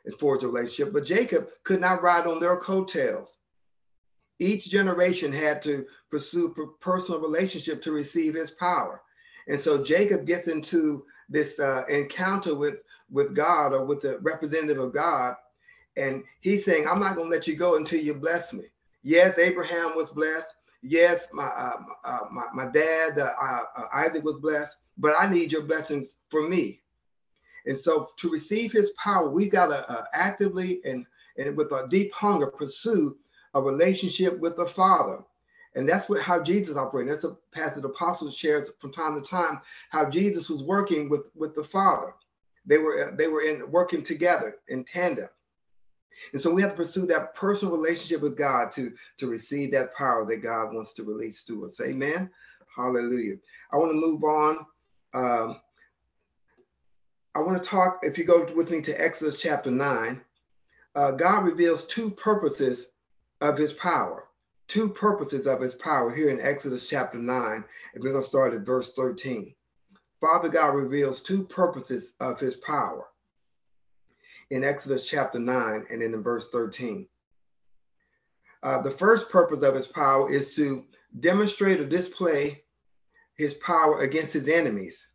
and 0.06 0.18
forged 0.20 0.44
a 0.44 0.48
relationship, 0.48 0.94
but 0.94 1.06
Jacob 1.06 1.50
could 1.64 1.82
not 1.82 2.04
ride 2.04 2.28
on 2.28 2.40
their 2.40 2.58
coattails. 2.58 3.38
Each 4.40 4.70
generation 4.70 5.34
had 5.34 5.62
to 5.64 5.86
pursue 6.12 6.54
personal 6.80 7.20
relationship 7.20 7.82
to 7.82 7.92
receive 7.92 8.36
his 8.36 8.52
power. 8.52 9.02
And 9.48 9.60
so 9.60 9.84
Jacob 9.84 10.26
gets 10.26 10.48
into 10.48 11.06
this 11.30 11.60
uh, 11.60 11.84
encounter 11.90 12.56
with, 12.56 12.76
with 13.10 13.36
God 13.36 13.74
or 13.74 13.86
with 13.86 14.02
the 14.02 14.20
representative 14.20 14.78
of 14.78 14.94
God. 14.94 15.36
And 15.96 16.24
he's 16.42 16.64
saying, 16.64 16.88
I'm 16.88 17.00
not 17.00 17.16
going 17.16 17.30
to 17.30 17.36
let 17.36 17.48
you 17.48 17.56
go 17.56 17.76
until 17.76 18.00
you 18.00 18.14
bless 18.14 18.54
me. 18.54 18.66
Yes, 19.04 19.40
Abraham 19.40 19.96
was 19.96 20.10
blessed. 20.10 20.54
Yes, 20.84 21.28
my, 21.34 21.46
uh, 21.46 21.82
uh, 22.06 22.20
my, 22.32 22.46
my, 22.54 22.72
dad, 22.72 23.18
uh, 23.18 23.34
uh, 23.42 23.88
Isaac 23.94 24.24
was 24.24 24.40
blessed, 24.40 24.78
but 24.98 25.16
I 25.20 25.30
need 25.30 25.52
your 25.52 25.64
blessings 25.64 26.16
for 26.30 26.48
me. 26.48 26.82
And 27.66 27.78
so 27.78 28.10
to 28.18 28.30
receive 28.30 28.72
his 28.72 28.92
power, 28.92 29.30
we've 29.30 29.52
got 29.52 29.68
to 29.68 29.90
uh, 29.90 30.06
actively 30.14 30.82
and, 30.86 31.06
and 31.38 31.56
with 31.56 31.72
a 31.72 31.88
deep 31.90 32.14
hunger 32.14 32.48
pursue 32.48 33.18
a 33.54 33.62
relationship 33.62 34.40
with 34.40 34.56
the 34.56 34.68
Father. 34.68 35.20
And 35.76 35.88
that's 35.88 36.10
what 36.10 36.22
how 36.22 36.42
Jesus 36.42 36.76
operated. 36.76 37.14
That's 37.14 37.24
a 37.24 37.38
passage 37.52 37.84
the 37.84 37.90
apostles 37.90 38.36
shares 38.36 38.72
from 38.80 38.92
time 38.92 39.22
to 39.22 39.30
time, 39.30 39.62
how 39.90 40.10
Jesus 40.10 40.50
was 40.50 40.64
working 40.64 41.10
with, 41.10 41.26
with 41.36 41.56
the 41.56 41.64
Father. 41.64 42.14
They 42.66 42.78
were 42.78 43.14
they 43.16 43.28
were 43.28 43.42
in 43.42 43.70
working 43.70 44.04
together 44.04 44.58
in 44.70 44.84
tandem. 44.84 45.30
And 46.34 46.42
so 46.42 46.52
we 46.52 46.62
have 46.62 46.72
to 46.72 46.78
pursue 46.78 47.06
that 47.08 47.36
personal 47.36 47.76
relationship 47.76 48.22
with 48.22 48.38
God 48.38 48.72
to, 48.72 48.92
to 49.18 49.28
receive 49.28 49.72
that 49.72 49.94
power 49.96 50.26
that 50.26 50.38
God 50.38 50.74
wants 50.74 50.94
to 50.94 51.04
release 51.04 51.44
to 51.44 51.66
us. 51.66 51.80
Amen. 51.80 52.30
Hallelujah. 52.76 53.36
I 53.72 53.78
want 53.78 53.92
to 53.92 53.96
move 53.96 54.24
on. 54.24 54.66
Um, 55.14 55.60
I 57.36 57.40
want 57.40 57.62
to 57.62 57.70
talk, 57.70 58.00
if 58.02 58.18
you 58.18 58.24
go 58.24 58.52
with 58.56 58.72
me 58.72 58.82
to 58.82 59.02
Exodus 59.02 59.40
chapter 59.40 59.70
9, 59.70 60.22
uh, 60.96 61.12
God 61.12 61.46
reveals 61.46 61.86
two 61.86 62.10
purposes 62.10 62.88
of 63.42 63.58
his 63.58 63.72
power, 63.74 64.26
two 64.68 64.90
purposes 64.90 65.46
of 65.46 65.62
his 65.62 65.76
power 65.76 66.14
here 66.14 66.30
in 66.30 66.42
Exodus 66.42 66.88
chapter 66.88 67.20
9. 67.20 67.54
And 67.54 68.04
we're 68.04 68.12
going 68.12 68.24
to 68.24 68.28
start 68.28 68.54
at 68.54 68.62
verse 68.62 68.94
13. 68.94 69.54
Father 70.20 70.50
God 70.50 70.74
reveals 70.74 71.22
two 71.22 71.44
purposes 71.44 72.16
of 72.20 72.40
his 72.40 72.56
power 72.56 73.06
in 74.50 74.64
Exodus 74.64 75.08
chapter 75.08 75.40
9 75.40 75.86
and 75.92 76.02
then 76.02 76.14
in 76.14 76.24
verse 76.24 76.50
13. 76.50 77.08
Uh, 78.64 78.82
the 78.82 78.92
first 78.92 79.30
purpose 79.30 79.62
of 79.62 79.76
his 79.76 79.88
power 79.88 80.32
is 80.32 80.56
to 80.56 80.86
demonstrate 81.20 81.80
or 81.80 81.86
display 81.86 82.64
his 83.38 83.54
power 83.56 84.00
against 84.00 84.34
his 84.34 84.48
enemies. 84.48 85.08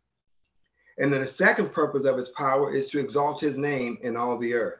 And 0.97 1.11
then 1.11 1.21
the 1.21 1.27
second 1.27 1.73
purpose 1.73 2.05
of 2.05 2.17
his 2.17 2.29
power 2.29 2.73
is 2.73 2.89
to 2.89 2.99
exalt 2.99 3.41
his 3.41 3.57
name 3.57 3.97
in 4.01 4.15
all 4.15 4.37
the 4.37 4.53
earth. 4.53 4.79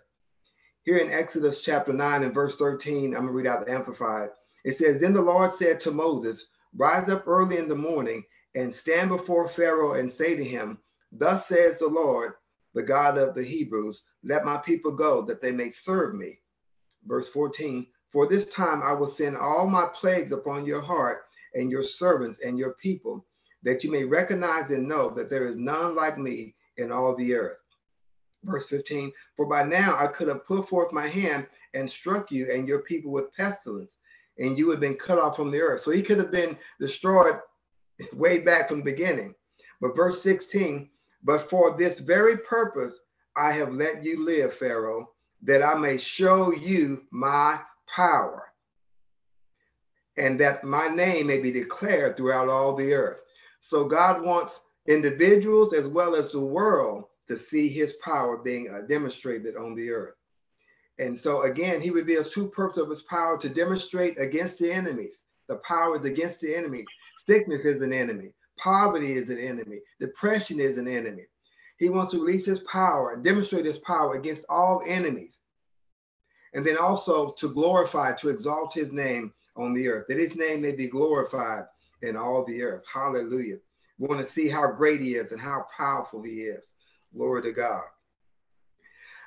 Here 0.83 0.97
in 0.97 1.11
Exodus 1.11 1.61
chapter 1.61 1.93
9 1.93 2.23
and 2.23 2.33
verse 2.33 2.55
13, 2.57 3.15
I'm 3.15 3.21
going 3.21 3.27
to 3.27 3.31
read 3.31 3.47
out 3.47 3.65
the 3.65 3.71
Amplified. 3.71 4.29
It 4.65 4.77
says, 4.77 4.99
Then 4.99 5.13
the 5.13 5.21
Lord 5.21 5.53
said 5.53 5.79
to 5.81 5.91
Moses, 5.91 6.47
Rise 6.75 7.09
up 7.09 7.27
early 7.27 7.57
in 7.57 7.67
the 7.67 7.75
morning 7.75 8.23
and 8.55 8.73
stand 8.73 9.09
before 9.09 9.47
Pharaoh 9.47 9.93
and 9.93 10.11
say 10.11 10.35
to 10.35 10.43
him, 10.43 10.79
Thus 11.11 11.47
says 11.47 11.79
the 11.79 11.87
Lord, 11.87 12.33
the 12.73 12.83
God 12.83 13.17
of 13.17 13.35
the 13.35 13.43
Hebrews, 13.43 14.03
let 14.23 14.45
my 14.45 14.57
people 14.57 14.95
go 14.95 15.21
that 15.23 15.41
they 15.41 15.51
may 15.51 15.69
serve 15.69 16.15
me. 16.15 16.39
Verse 17.05 17.29
14, 17.29 17.87
For 18.11 18.27
this 18.27 18.45
time 18.47 18.81
I 18.83 18.93
will 18.93 19.09
send 19.09 19.37
all 19.37 19.67
my 19.67 19.87
plagues 19.93 20.31
upon 20.31 20.65
your 20.65 20.81
heart 20.81 21.23
and 21.53 21.69
your 21.69 21.83
servants 21.83 22.39
and 22.39 22.57
your 22.57 22.73
people, 22.73 23.25
that 23.63 23.83
you 23.83 23.91
may 23.91 24.03
recognize 24.03 24.71
and 24.71 24.87
know 24.87 25.09
that 25.09 25.29
there 25.29 25.47
is 25.47 25.57
none 25.57 25.95
like 25.95 26.17
me 26.17 26.55
in 26.77 26.91
all 26.91 27.15
the 27.15 27.35
earth. 27.35 27.57
Verse 28.43 28.67
15 28.67 29.11
for 29.37 29.45
by 29.45 29.63
now 29.63 29.95
i 29.97 30.05
could 30.05 30.27
have 30.27 30.45
put 30.45 30.67
forth 30.67 30.91
my 30.91 31.07
hand 31.07 31.47
and 31.73 31.89
struck 31.89 32.29
you 32.29 32.51
and 32.51 32.67
your 32.67 32.79
people 32.79 33.09
with 33.09 33.33
pestilence 33.35 33.97
and 34.37 34.57
you 34.57 34.67
would 34.67 34.73
have 34.73 34.81
been 34.81 34.97
cut 34.97 35.17
off 35.17 35.35
from 35.35 35.51
the 35.51 35.61
earth. 35.61 35.81
So 35.81 35.91
he 35.91 36.01
could 36.01 36.17
have 36.17 36.31
been 36.31 36.57
destroyed 36.79 37.39
way 38.13 38.43
back 38.43 38.67
from 38.67 38.79
the 38.79 38.91
beginning. 38.91 39.33
But 39.79 39.95
verse 39.95 40.21
16 40.21 40.89
but 41.23 41.49
for 41.49 41.75
this 41.77 41.99
very 41.99 42.37
purpose 42.37 42.99
i 43.35 43.51
have 43.51 43.73
let 43.73 44.03
you 44.03 44.23
live 44.23 44.53
pharaoh 44.53 45.09
that 45.41 45.63
i 45.63 45.73
may 45.73 45.97
show 45.97 46.53
you 46.53 47.03
my 47.11 47.59
power 47.93 48.51
and 50.17 50.39
that 50.39 50.63
my 50.63 50.87
name 50.87 51.27
may 51.27 51.41
be 51.41 51.51
declared 51.51 52.15
throughout 52.15 52.47
all 52.47 52.75
the 52.75 52.93
earth 52.93 53.19
so 53.65 53.85
god 53.85 54.23
wants 54.23 54.61
individuals 54.87 55.73
as 55.73 55.87
well 55.87 56.15
as 56.15 56.31
the 56.31 56.39
world 56.39 57.05
to 57.27 57.37
see 57.37 57.69
his 57.69 57.93
power 57.93 58.37
being 58.37 58.69
uh, 58.69 58.81
demonstrated 58.81 59.55
on 59.55 59.75
the 59.75 59.89
earth. 59.89 60.15
And 60.99 61.17
so 61.17 61.43
again, 61.43 61.81
he 61.81 61.89
reveals 61.89 62.31
two 62.31 62.49
purposes 62.49 62.83
of 62.83 62.89
his 62.89 63.01
power 63.03 63.37
to 63.37 63.49
demonstrate 63.49 64.19
against 64.19 64.59
the 64.59 64.71
enemies. 64.71 65.25
The 65.47 65.55
power 65.57 65.95
is 65.95 66.05
against 66.05 66.41
the 66.41 66.55
enemy. 66.55 66.85
Sickness 67.25 67.65
is 67.65 67.81
an 67.81 67.93
enemy. 67.93 68.33
Poverty 68.57 69.13
is 69.13 69.29
an 69.29 69.39
enemy. 69.39 69.79
Depression 69.99 70.59
is 70.59 70.77
an 70.77 70.87
enemy. 70.87 71.23
He 71.79 71.89
wants 71.89 72.11
to 72.11 72.19
release 72.19 72.45
his 72.45 72.59
power 72.59 73.13
and 73.13 73.23
demonstrate 73.23 73.65
his 73.65 73.79
power 73.79 74.15
against 74.15 74.45
all 74.49 74.83
enemies. 74.85 75.39
And 76.53 76.65
then 76.65 76.77
also 76.77 77.31
to 77.31 77.51
glorify, 77.51 78.13
to 78.13 78.29
exalt 78.29 78.73
his 78.73 78.91
name 78.91 79.33
on 79.55 79.73
the 79.73 79.87
earth, 79.87 80.05
that 80.07 80.19
his 80.19 80.35
name 80.35 80.61
may 80.61 80.75
be 80.75 80.87
glorified 80.87 81.63
in 82.03 82.15
all 82.15 82.45
the 82.45 82.61
earth. 82.61 82.83
Hallelujah. 82.91 83.57
We 83.97 84.07
want 84.07 84.19
to 84.21 84.31
see 84.31 84.47
how 84.47 84.71
great 84.71 84.99
he 85.01 85.15
is 85.15 85.31
and 85.31 85.41
how 85.41 85.65
powerful 85.75 86.21
he 86.21 86.41
is. 86.41 86.73
Glory 87.15 87.41
to 87.43 87.51
God. 87.51 87.83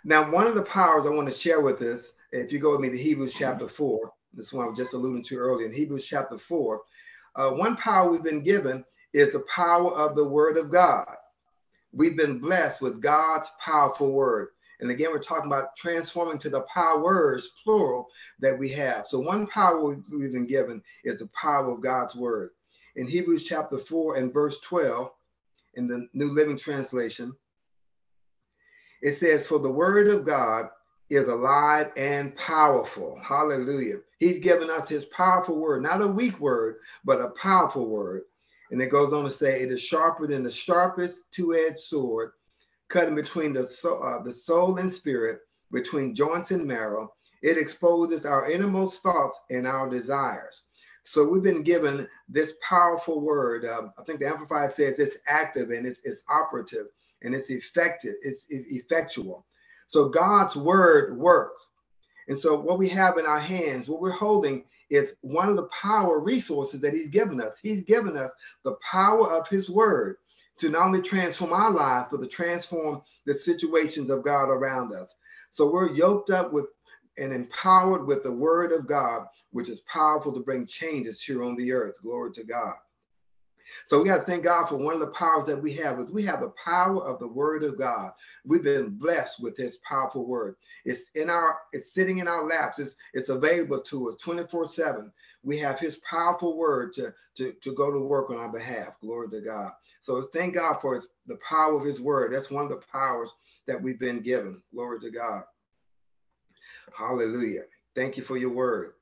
Now, 0.04 0.30
one 0.30 0.46
of 0.46 0.54
the 0.54 0.62
powers 0.62 1.06
I 1.06 1.10
want 1.10 1.28
to 1.28 1.34
share 1.34 1.60
with 1.60 1.82
us, 1.82 2.12
if 2.32 2.52
you 2.52 2.58
go 2.58 2.72
with 2.72 2.80
me 2.80 2.90
to 2.90 2.98
Hebrews 2.98 3.34
chapter 3.34 3.66
4, 3.66 4.12
this 4.34 4.52
one 4.52 4.66
I 4.66 4.68
was 4.68 4.78
just 4.78 4.92
alluding 4.92 5.24
to 5.24 5.38
earlier 5.38 5.66
in 5.66 5.72
Hebrews 5.72 6.06
chapter 6.06 6.38
4, 6.38 6.80
uh, 7.36 7.50
one 7.52 7.76
power 7.76 8.10
we've 8.10 8.22
been 8.22 8.42
given 8.42 8.84
is 9.12 9.32
the 9.32 9.44
power 9.52 9.92
of 9.92 10.14
the 10.14 10.28
word 10.28 10.58
of 10.58 10.70
God. 10.70 11.08
We've 11.92 12.16
been 12.16 12.38
blessed 12.38 12.82
with 12.82 13.00
God's 13.00 13.48
powerful 13.58 14.12
word. 14.12 14.48
And 14.80 14.90
again, 14.90 15.10
we're 15.10 15.20
talking 15.20 15.46
about 15.46 15.74
transforming 15.76 16.38
to 16.40 16.50
the 16.50 16.66
powers, 16.72 17.52
plural, 17.64 18.08
that 18.40 18.58
we 18.58 18.68
have. 18.70 19.06
So, 19.06 19.18
one 19.18 19.46
power 19.46 19.82
we've 19.82 20.32
been 20.32 20.46
given 20.46 20.82
is 21.04 21.18
the 21.18 21.28
power 21.28 21.72
of 21.72 21.80
God's 21.80 22.14
word. 22.14 22.50
In 22.96 23.06
Hebrews 23.06 23.44
chapter 23.44 23.76
4 23.76 24.16
and 24.16 24.32
verse 24.32 24.58
12, 24.60 25.10
in 25.74 25.86
the 25.86 26.08
New 26.14 26.30
Living 26.30 26.56
Translation, 26.56 27.36
it 29.02 29.16
says, 29.16 29.46
For 29.46 29.58
the 29.58 29.70
word 29.70 30.08
of 30.08 30.24
God 30.24 30.70
is 31.10 31.28
alive 31.28 31.92
and 31.98 32.34
powerful. 32.36 33.20
Hallelujah. 33.22 33.98
He's 34.18 34.38
given 34.38 34.70
us 34.70 34.88
his 34.88 35.04
powerful 35.06 35.56
word, 35.56 35.82
not 35.82 36.00
a 36.00 36.06
weak 36.06 36.40
word, 36.40 36.76
but 37.04 37.20
a 37.20 37.30
powerful 37.30 37.86
word. 37.86 38.22
And 38.70 38.80
it 38.80 38.90
goes 38.90 39.12
on 39.12 39.24
to 39.24 39.30
say, 39.30 39.60
It 39.60 39.70
is 39.70 39.82
sharper 39.82 40.26
than 40.26 40.42
the 40.42 40.50
sharpest 40.50 41.30
two 41.32 41.54
edged 41.54 41.78
sword, 41.78 42.32
cutting 42.88 43.14
between 43.14 43.52
the, 43.52 43.66
soul, 43.66 44.02
uh, 44.02 44.22
the 44.22 44.32
soul 44.32 44.78
and 44.78 44.90
spirit, 44.90 45.40
between 45.70 46.14
joints 46.14 46.50
and 46.50 46.66
marrow. 46.66 47.12
It 47.42 47.58
exposes 47.58 48.24
our 48.24 48.50
innermost 48.50 49.02
thoughts 49.02 49.38
and 49.50 49.66
our 49.66 49.88
desires. 49.90 50.62
So 51.06 51.28
we've 51.28 51.42
been 51.42 51.62
given 51.62 52.08
this 52.28 52.54
powerful 52.60 53.20
word. 53.20 53.64
Um, 53.64 53.92
I 53.96 54.02
think 54.02 54.18
the 54.18 54.26
Amplified 54.26 54.72
says 54.72 54.98
it's 54.98 55.16
active 55.28 55.70
and 55.70 55.86
it's, 55.86 56.00
it's 56.04 56.24
operative 56.28 56.88
and 57.22 57.32
it's 57.32 57.48
effective, 57.48 58.14
it's 58.22 58.46
effectual. 58.50 59.46
So 59.86 60.08
God's 60.08 60.56
word 60.56 61.16
works. 61.16 61.68
And 62.26 62.36
so 62.36 62.58
what 62.58 62.78
we 62.78 62.88
have 62.88 63.18
in 63.18 63.26
our 63.26 63.38
hands, 63.38 63.88
what 63.88 64.00
we're 64.00 64.10
holding 64.10 64.64
is 64.90 65.14
one 65.20 65.48
of 65.48 65.54
the 65.54 65.68
power 65.68 66.18
resources 66.18 66.80
that 66.80 66.92
he's 66.92 67.08
given 67.08 67.40
us. 67.40 67.56
He's 67.62 67.84
given 67.84 68.16
us 68.16 68.32
the 68.64 68.76
power 68.82 69.30
of 69.30 69.46
his 69.48 69.70
word 69.70 70.16
to 70.58 70.70
not 70.70 70.86
only 70.86 71.02
transform 71.02 71.52
our 71.52 71.70
lives, 71.70 72.08
but 72.10 72.20
to 72.20 72.26
transform 72.26 73.00
the 73.26 73.34
situations 73.34 74.10
of 74.10 74.24
God 74.24 74.48
around 74.48 74.92
us. 74.92 75.14
So 75.52 75.70
we're 75.70 75.92
yoked 75.92 76.30
up 76.30 76.52
with 76.52 76.66
and 77.18 77.32
empowered 77.32 78.06
with 78.06 78.22
the 78.22 78.32
word 78.32 78.72
of 78.72 78.86
God, 78.86 79.26
which 79.56 79.70
is 79.70 79.80
powerful 79.80 80.34
to 80.34 80.40
bring 80.40 80.66
changes 80.66 81.22
here 81.22 81.42
on 81.42 81.56
the 81.56 81.72
earth. 81.72 81.96
Glory 82.02 82.30
to 82.30 82.44
God. 82.44 82.74
So 83.86 84.02
we 84.02 84.08
got 84.08 84.18
to 84.18 84.24
thank 84.24 84.44
God 84.44 84.66
for 84.66 84.76
one 84.76 84.92
of 84.92 85.00
the 85.00 85.12
powers 85.12 85.46
that 85.46 85.62
we 85.62 85.72
have 85.76 85.98
is 85.98 86.10
we 86.10 86.24
have 86.24 86.40
the 86.40 86.52
power 86.62 87.02
of 87.02 87.18
the 87.18 87.26
word 87.26 87.64
of 87.64 87.78
God. 87.78 88.10
We've 88.44 88.62
been 88.62 88.90
blessed 88.90 89.42
with 89.42 89.56
this 89.56 89.78
powerful 89.88 90.26
word. 90.26 90.56
It's 90.84 91.08
in 91.14 91.30
our, 91.30 91.56
it's 91.72 91.94
sitting 91.94 92.18
in 92.18 92.28
our 92.28 92.44
laps. 92.44 92.78
It's, 92.78 92.96
it's 93.14 93.30
available 93.30 93.80
to 93.80 94.10
us 94.10 94.16
24 94.16 94.72
seven. 94.72 95.10
We 95.42 95.56
have 95.58 95.80
his 95.80 95.96
powerful 96.08 96.54
word 96.58 96.92
to, 96.94 97.14
to, 97.38 97.52
to 97.52 97.74
go 97.74 97.90
to 97.90 97.98
work 97.98 98.28
on 98.28 98.36
our 98.36 98.52
behalf. 98.52 99.00
Glory 99.00 99.30
to 99.30 99.40
God. 99.40 99.72
So 100.02 100.20
thank 100.34 100.54
God 100.54 100.82
for 100.82 100.96
his, 100.96 101.06
the 101.26 101.38
power 101.48 101.80
of 101.80 101.86
his 101.86 101.98
word. 101.98 102.34
That's 102.34 102.50
one 102.50 102.64
of 102.64 102.70
the 102.70 102.82
powers 102.92 103.34
that 103.66 103.80
we've 103.80 103.98
been 103.98 104.20
given. 104.20 104.60
Glory 104.74 105.00
to 105.00 105.10
God. 105.10 105.44
Hallelujah. 106.94 107.62
Thank 107.94 108.18
you 108.18 108.22
for 108.22 108.36
your 108.36 108.50
word. 108.50 108.92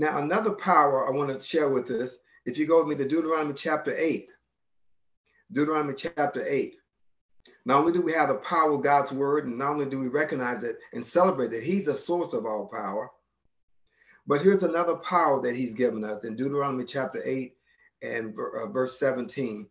Now, 0.00 0.16
another 0.16 0.52
power 0.52 1.06
I 1.06 1.10
want 1.10 1.28
to 1.28 1.46
share 1.46 1.68
with 1.68 1.90
us, 1.90 2.20
if 2.46 2.56
you 2.56 2.66
go 2.66 2.78
with 2.78 2.88
me 2.98 3.04
to 3.04 3.06
Deuteronomy 3.06 3.52
chapter 3.52 3.94
8, 3.94 4.30
Deuteronomy 5.52 5.92
chapter 5.92 6.42
8. 6.42 6.78
Not 7.66 7.80
only 7.80 7.92
do 7.92 8.00
we 8.00 8.14
have 8.14 8.30
the 8.30 8.36
power 8.36 8.72
of 8.72 8.82
God's 8.82 9.12
word, 9.12 9.44
and 9.44 9.58
not 9.58 9.72
only 9.72 9.84
do 9.84 10.00
we 10.00 10.08
recognize 10.08 10.62
it 10.62 10.78
and 10.94 11.04
celebrate 11.04 11.50
that 11.50 11.62
He's 11.62 11.84
the 11.84 11.92
source 11.92 12.32
of 12.32 12.46
all 12.46 12.66
power, 12.66 13.10
but 14.26 14.40
here's 14.40 14.62
another 14.62 14.96
power 14.96 15.42
that 15.42 15.54
He's 15.54 15.74
given 15.74 16.02
us 16.02 16.24
in 16.24 16.34
Deuteronomy 16.34 16.86
chapter 16.86 17.20
8 17.22 17.54
and 18.00 18.34
uh, 18.38 18.68
verse 18.68 18.98
17. 18.98 19.68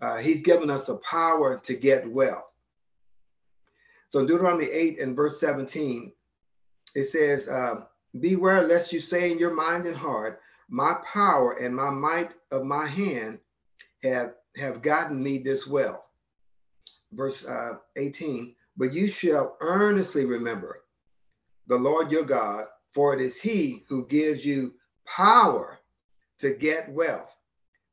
Uh, 0.00 0.18
he's 0.18 0.42
given 0.42 0.70
us 0.70 0.84
the 0.84 0.98
power 0.98 1.58
to 1.58 1.74
get 1.74 2.08
wealth. 2.08 2.44
So 4.10 4.24
Deuteronomy 4.24 4.66
8 4.66 5.00
and 5.00 5.16
verse 5.16 5.40
17, 5.40 6.12
it 6.94 7.08
says, 7.08 7.48
uh, 7.48 7.86
Beware 8.20 8.62
lest 8.62 8.92
you 8.92 9.00
say 9.00 9.30
in 9.30 9.38
your 9.38 9.54
mind 9.54 9.86
and 9.86 9.96
heart, 9.96 10.40
My 10.68 10.94
power 11.12 11.54
and 11.54 11.74
my 11.74 11.90
might 11.90 12.34
of 12.50 12.64
my 12.64 12.86
hand 12.86 13.38
have, 14.02 14.34
have 14.56 14.82
gotten 14.82 15.22
me 15.22 15.38
this 15.38 15.66
wealth. 15.66 16.02
Verse 17.12 17.44
uh, 17.44 17.78
18, 17.96 18.54
But 18.76 18.92
you 18.92 19.08
shall 19.08 19.56
earnestly 19.60 20.24
remember 20.24 20.82
the 21.66 21.76
Lord 21.76 22.12
your 22.12 22.24
God, 22.24 22.66
for 22.94 23.14
it 23.14 23.20
is 23.20 23.40
he 23.40 23.84
who 23.88 24.06
gives 24.06 24.44
you 24.44 24.74
power 25.04 25.78
to 26.38 26.54
get 26.54 26.92
wealth, 26.92 27.36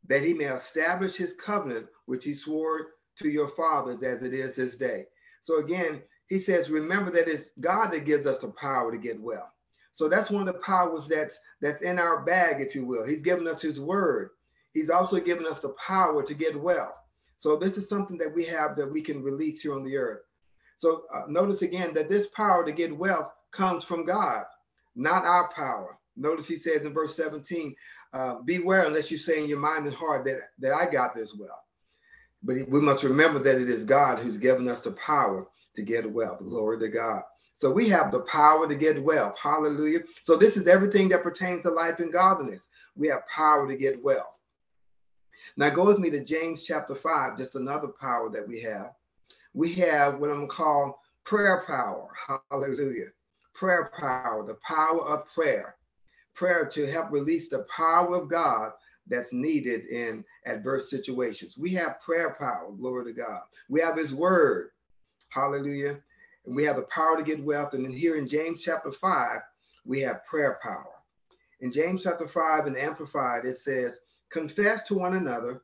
that 0.08 0.24
he 0.24 0.34
may 0.34 0.46
establish 0.46 1.16
his 1.16 1.34
covenant, 1.34 1.88
which 2.06 2.24
he 2.24 2.34
swore 2.34 2.92
to 3.18 3.30
your 3.30 3.50
fathers 3.50 4.04
as 4.04 4.24
it 4.24 4.34
is 4.34 4.56
this 4.56 4.78
day. 4.78 5.06
So 5.42 5.58
again, 5.58 6.02
he 6.28 6.40
says, 6.40 6.70
remember 6.70 7.12
that 7.12 7.28
it's 7.28 7.52
God 7.60 7.92
that 7.92 8.06
gives 8.06 8.26
us 8.26 8.40
the 8.40 8.50
power 8.50 8.92
to 8.92 8.98
get 8.98 9.20
well. 9.20 9.52
So 9.94 10.10
that's 10.10 10.32
one 10.32 10.48
of 10.48 10.54
the 10.54 10.60
powers 10.62 11.08
that's 11.08 11.38
that's 11.62 11.82
in 11.82 12.00
our 12.00 12.24
bag, 12.24 12.62
if 12.62 12.76
you 12.76 12.86
will. 12.86 13.06
He's 13.06 13.22
given 13.22 13.48
us 13.48 13.62
his 13.62 13.80
word. 13.80 14.32
He's 14.74 14.90
also 14.90 15.20
given 15.20 15.46
us 15.46 15.60
the 15.60 15.76
power 15.86 16.24
to 16.24 16.34
get 16.34 16.60
well. 16.60 16.96
So 17.38 17.58
this 17.58 17.78
is 17.78 17.88
something 17.88 18.18
that 18.18 18.34
we 18.34 18.44
have 18.46 18.76
that 18.76 18.92
we 18.92 19.02
can 19.02 19.24
release 19.24 19.62
here 19.62 19.76
on 19.76 19.84
the 19.84 19.98
earth. 19.98 20.22
So 20.78 21.04
uh, 21.14 21.24
notice 21.28 21.62
again 21.62 21.94
that 21.94 22.10
this 22.10 22.28
power 22.28 22.66
to 22.66 22.72
get 22.72 22.98
wealth 22.98 23.32
comes 23.52 23.84
from 23.84 24.06
God, 24.06 24.46
not 24.96 25.26
our 25.26 25.52
power. 25.54 25.98
Notice 26.16 26.48
he 26.48 26.58
says 26.58 26.86
in 26.86 26.94
verse 26.94 27.16
17, 27.16 27.76
uh, 28.14 28.36
beware 28.46 28.86
unless 28.86 29.12
you 29.12 29.18
say 29.18 29.42
in 29.42 29.50
your 29.50 29.60
mind 29.60 29.86
and 29.86 29.96
heart 29.96 30.26
that, 30.26 30.52
that 30.60 30.74
I 30.74 30.90
got 30.90 31.16
this 31.16 31.36
wealth. 31.38 31.52
But 32.44 32.68
we 32.68 32.82
must 32.82 33.04
remember 33.04 33.40
that 33.40 33.62
it 33.62 33.70
is 33.70 33.84
God 33.84 34.20
who's 34.20 34.38
given 34.38 34.68
us 34.68 34.82
the 34.82 34.92
power 34.92 35.48
to 35.76 35.82
get 35.82 36.12
wealth. 36.12 36.40
Glory 36.40 36.80
to 36.80 36.90
God. 36.90 37.24
So 37.64 37.72
we 37.72 37.88
have 37.88 38.12
the 38.12 38.20
power 38.24 38.68
to 38.68 38.76
get 38.76 39.02
wealth. 39.02 39.40
Hallelujah. 39.42 40.00
So 40.24 40.36
this 40.36 40.58
is 40.58 40.68
everything 40.68 41.08
that 41.08 41.24
pertains 41.24 41.62
to 41.62 41.70
life 41.70 42.00
and 42.00 42.12
godliness. 42.12 42.68
We 42.98 43.08
have 43.08 43.26
power 43.30 43.66
to 43.70 43.78
get 43.78 44.04
wealth. 44.04 44.36
Now 45.56 45.70
go 45.70 45.86
with 45.86 45.98
me 45.98 46.10
to 46.10 46.26
James 46.26 46.66
chapter 46.66 46.94
5, 46.94 47.38
just 47.38 47.56
another 47.56 47.88
power 47.88 48.30
that 48.32 48.46
we 48.46 48.60
have. 48.64 48.96
We 49.54 49.72
have 49.76 50.20
what 50.20 50.30
I'm 50.30 50.40
going 50.40 50.50
to 50.50 50.54
call 50.54 51.02
prayer 51.24 51.64
power. 51.66 52.10
Hallelujah. 52.52 53.12
Prayer 53.54 53.94
power, 53.98 54.46
the 54.46 54.58
power 54.68 55.02
of 55.02 55.34
prayer. 55.34 55.78
Prayer 56.34 56.66
to 56.66 56.86
help 56.86 57.14
release 57.14 57.48
the 57.48 57.66
power 57.74 58.14
of 58.14 58.28
God 58.28 58.74
that's 59.08 59.32
needed 59.32 59.86
in 59.86 60.26
adverse 60.46 60.90
situations. 60.90 61.58
We 61.58 61.70
have 61.76 62.02
prayer 62.02 62.36
power, 62.38 62.74
glory 62.78 63.06
to 63.06 63.14
God. 63.14 63.44
We 63.70 63.80
have 63.80 63.96
his 63.96 64.14
word. 64.14 64.72
Hallelujah. 65.30 66.02
And 66.46 66.56
we 66.56 66.64
have 66.66 66.76
the 66.76 66.84
power 66.84 67.18
to 67.18 67.24
get 67.24 67.44
wealth. 67.44 67.74
And 67.74 67.86
then 67.86 67.94
here 67.94 68.18
in 68.18 68.28
James 68.28 68.62
chapter 68.62 68.92
5, 68.92 69.40
we 69.86 70.02
have 70.02 70.26
prayer 70.26 70.60
power. 70.62 70.92
In 71.62 71.72
James 71.72 72.04
chapter 72.04 72.28
5 72.28 72.66
and 72.66 72.78
Amplified, 72.78 73.46
it 73.46 73.58
says, 73.58 74.00
Confess 74.32 74.84
to 74.84 74.96
one 74.96 75.16
another, 75.16 75.62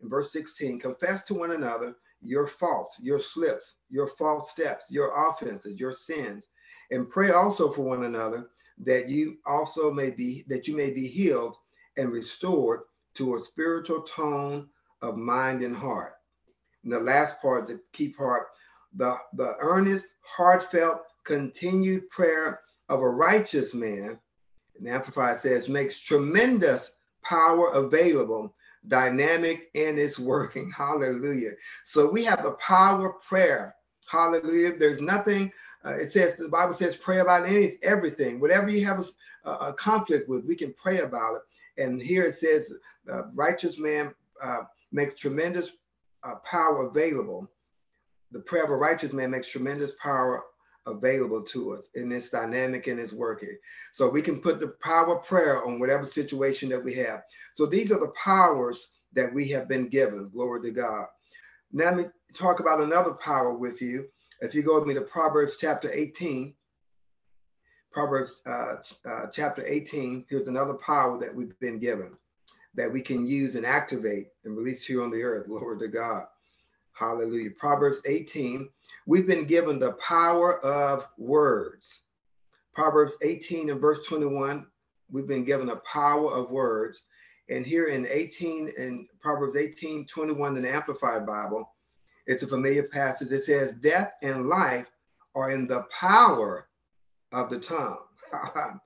in 0.00 0.08
verse 0.08 0.32
16, 0.32 0.80
confess 0.80 1.22
to 1.24 1.34
one 1.34 1.52
another 1.52 1.96
your 2.20 2.46
faults, 2.46 2.98
your 3.00 3.18
slips, 3.18 3.74
your 3.90 4.06
false 4.06 4.50
steps, 4.50 4.86
your 4.90 5.28
offenses, 5.28 5.78
your 5.78 5.92
sins, 5.92 6.48
and 6.90 7.10
pray 7.10 7.30
also 7.30 7.70
for 7.72 7.82
one 7.82 8.04
another 8.04 8.50
that 8.78 9.08
you 9.08 9.38
also 9.46 9.90
may 9.90 10.10
be 10.10 10.44
that 10.48 10.66
you 10.66 10.76
may 10.76 10.90
be 10.90 11.06
healed 11.06 11.56
and 11.96 12.12
restored 12.12 12.80
to 13.14 13.34
a 13.34 13.42
spiritual 13.42 14.02
tone 14.02 14.68
of 15.02 15.16
mind 15.16 15.62
and 15.62 15.76
heart. 15.76 16.14
And 16.84 16.92
the 16.92 17.00
last 17.00 17.40
part, 17.40 17.66
the 17.66 17.80
key 17.92 18.08
part, 18.08 18.48
the, 18.96 19.16
the 19.34 19.56
earnest, 19.60 20.06
heartfelt, 20.20 21.02
continued 21.24 22.08
prayer 22.10 22.60
of 22.88 23.00
a 23.00 23.08
righteous 23.08 23.74
man, 23.74 24.18
and 24.76 24.86
the 24.86 24.90
Amplified 24.90 25.38
says, 25.38 25.68
makes 25.68 26.00
tremendous 26.00 26.94
power 27.22 27.68
available, 27.72 28.54
dynamic 28.88 29.70
in 29.74 29.98
its 29.98 30.18
working. 30.18 30.70
Hallelujah. 30.76 31.52
So 31.84 32.10
we 32.10 32.24
have 32.24 32.42
the 32.42 32.52
power 32.52 33.10
of 33.10 33.22
prayer. 33.22 33.74
Hallelujah. 34.08 34.76
There's 34.76 35.00
nothing, 35.00 35.52
uh, 35.84 35.94
it 35.94 36.12
says, 36.12 36.36
the 36.36 36.48
Bible 36.48 36.74
says, 36.74 36.96
pray 36.96 37.20
about 37.20 37.46
any, 37.46 37.78
everything. 37.82 38.40
Whatever 38.40 38.70
you 38.70 38.84
have 38.84 39.06
a, 39.44 39.50
a 39.50 39.74
conflict 39.74 40.28
with, 40.28 40.44
we 40.44 40.56
can 40.56 40.74
pray 40.74 41.00
about 41.00 41.36
it. 41.36 41.82
And 41.82 42.00
here 42.00 42.24
it 42.24 42.38
says, 42.38 42.70
the 43.04 43.30
righteous 43.34 43.78
man 43.78 44.14
uh, 44.42 44.62
makes 44.90 45.14
tremendous 45.14 45.72
uh, 46.24 46.36
power 46.44 46.88
available. 46.88 47.48
The 48.32 48.40
prayer 48.40 48.64
of 48.64 48.70
a 48.70 48.76
righteous 48.76 49.12
man 49.12 49.30
makes 49.30 49.48
tremendous 49.48 49.92
power 50.02 50.42
available 50.86 51.42
to 51.44 51.74
us 51.74 51.88
in 51.94 52.08
this 52.08 52.30
dynamic 52.30 52.86
and 52.86 52.98
its 52.98 53.12
working. 53.12 53.56
So 53.92 54.08
we 54.08 54.22
can 54.22 54.40
put 54.40 54.58
the 54.58 54.74
power 54.82 55.18
of 55.18 55.26
prayer 55.26 55.64
on 55.64 55.78
whatever 55.78 56.06
situation 56.06 56.68
that 56.70 56.82
we 56.82 56.94
have. 56.94 57.22
So 57.54 57.66
these 57.66 57.92
are 57.92 58.00
the 58.00 58.12
powers 58.22 58.88
that 59.12 59.32
we 59.32 59.48
have 59.48 59.68
been 59.68 59.88
given. 59.88 60.30
Glory 60.30 60.62
to 60.62 60.70
God. 60.70 61.06
Now 61.72 61.86
let 61.86 61.96
me 61.96 62.04
talk 62.34 62.60
about 62.60 62.80
another 62.80 63.12
power 63.12 63.54
with 63.54 63.80
you. 63.80 64.06
If 64.40 64.54
you 64.54 64.62
go 64.62 64.78
with 64.78 64.88
me 64.88 64.94
to 64.94 65.02
Proverbs 65.02 65.56
chapter 65.58 65.90
18, 65.92 66.54
Proverbs 67.92 68.40
uh, 68.46 68.76
uh, 69.06 69.26
chapter 69.32 69.64
18, 69.66 70.24
here's 70.28 70.48
another 70.48 70.74
power 70.74 71.20
that 71.20 71.34
we've 71.34 71.58
been 71.60 71.78
given 71.78 72.16
that 72.74 72.90
we 72.90 73.02
can 73.02 73.26
use 73.26 73.54
and 73.54 73.66
activate 73.66 74.28
and 74.44 74.56
release 74.56 74.84
here 74.84 75.02
on 75.02 75.10
the 75.10 75.22
earth. 75.22 75.46
Glory 75.46 75.78
to 75.78 75.88
God. 75.88 76.24
Hallelujah. 76.92 77.50
Proverbs 77.58 78.00
18, 78.06 78.68
we've 79.06 79.26
been 79.26 79.46
given 79.46 79.78
the 79.78 79.92
power 79.94 80.64
of 80.64 81.06
words. 81.18 82.02
Proverbs 82.74 83.16
18 83.22 83.70
and 83.70 83.80
verse 83.80 84.06
21, 84.06 84.66
we've 85.10 85.26
been 85.26 85.44
given 85.44 85.66
the 85.66 85.80
power 85.90 86.32
of 86.32 86.50
words. 86.50 87.02
And 87.48 87.66
here 87.66 87.86
in 87.86 88.06
18 88.08 88.72
and 88.78 89.06
Proverbs 89.20 89.56
18, 89.56 90.06
21 90.06 90.56
in 90.56 90.62
the 90.62 90.74
Amplified 90.74 91.26
Bible, 91.26 91.68
it's 92.26 92.42
a 92.42 92.46
familiar 92.46 92.84
passage. 92.84 93.32
It 93.32 93.44
says, 93.44 93.72
Death 93.74 94.12
and 94.22 94.48
life 94.48 94.86
are 95.34 95.50
in 95.50 95.66
the 95.66 95.86
power 95.90 96.68
of 97.32 97.50
the 97.50 97.58
tongue. 97.58 97.98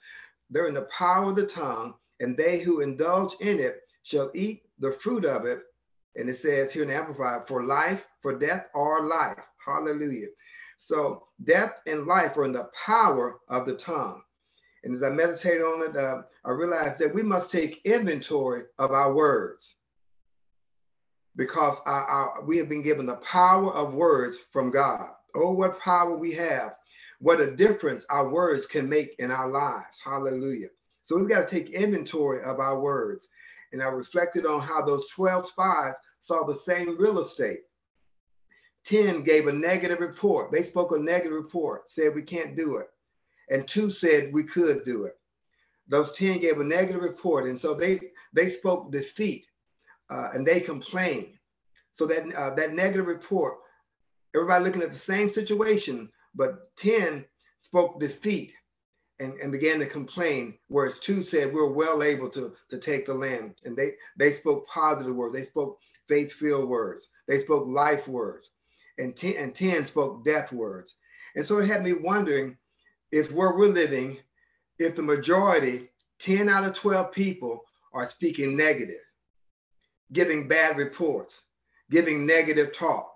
They're 0.51 0.69
in 0.69 0.75
the 0.75 0.89
power 0.97 1.31
of 1.31 1.37
the 1.37 1.47
tongue, 1.47 1.95
and 2.21 2.37
they 2.37 2.61
who 2.61 2.81
indulge 2.81 3.35
in 3.41 3.59
it 3.61 3.83
shall 4.03 4.31
eat 4.35 4.63
the 4.79 4.93
fruit 4.93 5.25
of 5.25 5.45
it. 5.45 5.63
And 6.17 6.29
it 6.29 6.39
says 6.39 6.73
here 6.73 6.83
in 6.83 6.91
Amplified, 6.91 7.47
for 7.47 7.65
life, 7.65 8.07
for 8.21 8.39
death, 8.39 8.69
or 8.75 9.07
life. 9.07 9.45
Hallelujah. 9.65 10.29
So 10.79 11.29
death 11.45 11.81
and 11.87 12.07
life 12.07 12.37
are 12.37 12.45
in 12.45 12.53
the 12.53 12.71
power 12.85 13.39
of 13.49 13.67
the 13.67 13.77
tongue. 13.77 14.23
And 14.85 14.95
as 14.95 15.03
I 15.03 15.11
meditate 15.11 15.61
on 15.61 15.83
it, 15.83 15.97
uh, 15.97 16.23
I 16.45 16.51
realized 16.51 16.99
that 17.01 17.15
we 17.15 17.23
must 17.23 17.51
take 17.51 17.85
inventory 17.85 18.63
of 18.79 18.93
our 18.93 19.13
words 19.13 19.77
because 21.35 21.81
our, 21.87 22.05
our, 22.05 22.45
we 22.45 22.57
have 22.59 22.69
been 22.69 22.83
given 22.83 23.07
the 23.07 23.17
power 23.17 23.73
of 23.73 23.95
words 23.95 24.39
from 24.53 24.71
God. 24.71 25.11
Oh, 25.35 25.53
what 25.53 25.81
power 25.81 26.17
we 26.17 26.33
have. 26.33 26.77
What 27.19 27.41
a 27.41 27.55
difference 27.55 28.07
our 28.11 28.29
words 28.29 28.67
can 28.67 28.89
make 28.89 29.17
in 29.19 29.31
our 29.31 29.49
lives. 29.49 30.01
Hallelujah. 30.03 30.69
So 31.05 31.17
we've 31.17 31.29
got 31.29 31.49
to 31.49 31.55
take 31.55 31.75
inventory 31.75 32.43
of 32.43 32.61
our 32.61 32.81
words. 32.81 33.29
And 33.73 33.83
I 33.83 33.87
reflected 33.87 34.47
on 34.47 34.61
how 34.61 34.85
those 34.85 35.09
12 35.11 35.49
spies 35.49 35.95
saw 36.27 36.45
the 36.45 36.55
same 36.55 36.99
real 36.99 37.21
estate. 37.21 37.61
10 38.85 39.23
gave 39.23 39.47
a 39.47 39.53
negative 39.53 40.01
report. 40.01 40.51
They 40.51 40.63
spoke 40.63 40.93
a 40.93 40.99
negative 40.99 41.33
report, 41.33 41.91
said 41.91 42.15
we 42.15 42.23
can't 42.23 42.57
do 42.57 42.77
it. 42.77 42.89
and 43.49 43.67
two 43.69 43.93
said 43.93 44.33
we 44.33 44.43
could 44.43 44.85
do 44.85 45.05
it. 45.05 45.17
Those 45.89 46.11
10 46.17 46.41
gave 46.41 46.59
a 46.59 46.65
negative 46.65 47.03
report. 47.03 47.49
And 47.49 47.59
so 47.59 47.75
they, 47.75 48.01
they 48.33 48.49
spoke 48.49 48.91
defeat 48.91 49.47
uh, 50.11 50.31
and 50.35 50.45
they 50.45 50.61
complained. 50.61 51.35
So 51.93 52.07
that, 52.07 52.33
uh, 52.35 52.55
that 52.57 52.75
negative 52.75 53.07
report, 53.07 53.59
everybody 54.35 54.65
looking 54.65 54.83
at 54.83 54.93
the 54.93 54.99
same 54.99 55.33
situation, 55.33 56.11
but 56.35 56.77
10 56.77 57.25
spoke 57.63 58.01
defeat 58.01 58.53
and, 59.21 59.35
and 59.35 59.53
began 59.53 59.79
to 59.79 59.87
complain, 59.87 60.59
whereas 60.69 60.99
two 60.99 61.23
said 61.23 61.55
we're 61.55 61.73
well 61.73 62.03
able 62.03 62.29
to, 62.31 62.53
to 62.69 62.79
take 62.79 63.07
the 63.07 63.15
land. 63.15 63.55
And 63.65 63.77
they, 63.77 63.93
they 64.17 64.33
spoke 64.33 64.67
positive 64.67 65.15
words. 65.15 65.35
They 65.35 65.45
spoke 65.45 65.79
faith-filled 66.09 66.69
words. 66.69 67.09
They 67.29 67.41
spoke 67.41 67.67
life 67.67 68.07
words. 68.09 68.51
And 68.99 69.15
10, 69.15 69.35
and 69.37 69.55
10 69.55 69.85
spoke 69.85 70.25
death 70.25 70.53
words. 70.53 70.97
And 71.35 71.45
so 71.45 71.59
it 71.59 71.69
had 71.69 71.85
me 71.85 71.93
wondering 71.93 72.57
if 73.13 73.31
where 73.33 73.57
we're 73.57 73.69
living, 73.69 74.19
if 74.79 74.97
the 74.97 75.03
majority, 75.03 75.91
10 76.19 76.49
out 76.49 76.65
of 76.65 76.75
12 76.75 77.13
people 77.13 77.63
are 77.93 78.07
speaking 78.07 78.57
negative, 78.57 79.03
giving 80.13 80.49
bad 80.49 80.77
reports, 80.77 81.43
giving 81.91 82.27
negative 82.27 82.73
talk, 82.73 83.13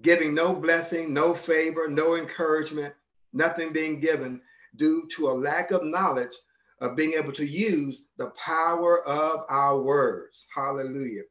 giving 0.00 0.34
no 0.34 0.54
blessing, 0.54 1.12
no 1.12 1.34
favor, 1.34 1.88
no 1.88 2.16
encouragement, 2.16 2.94
nothing 3.32 3.72
being 3.72 4.00
given 4.00 4.40
due 4.76 5.06
to 5.14 5.28
a 5.28 5.32
lack 5.32 5.70
of 5.70 5.84
knowledge 5.84 6.34
of 6.80 6.96
being 6.96 7.12
able 7.12 7.32
to 7.32 7.46
use 7.46 8.02
the 8.16 8.30
power 8.30 9.06
of 9.06 9.44
our 9.48 9.80
words. 9.80 10.46
Hallelujah. 10.54 11.22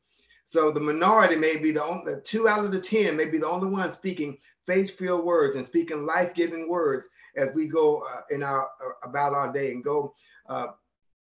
So 0.52 0.70
the 0.70 0.82
minority 0.82 1.38
may 1.38 1.56
be 1.56 1.72
the 1.72 1.82
only 1.82 2.16
two 2.26 2.46
out 2.50 2.66
of 2.66 2.74
the 2.74 2.80
10 2.82 3.16
may 3.16 3.24
be 3.24 3.38
the 3.38 3.48
only 3.48 3.72
one 3.72 3.94
speaking 3.94 4.38
faith-filled 4.68 5.24
words 5.24 5.56
and 5.56 5.66
speaking 5.66 6.06
life-giving 6.06 6.68
words 6.68 7.08
as 7.38 7.56
we 7.56 7.68
go 7.68 8.02
uh, 8.02 8.24
in 8.32 8.44
our 8.44 8.64
uh, 8.64 9.08
about 9.08 9.34
our 9.34 9.54
day 9.54 9.72
and 9.72 9.82
go 9.82 10.14
uh, 10.50 10.68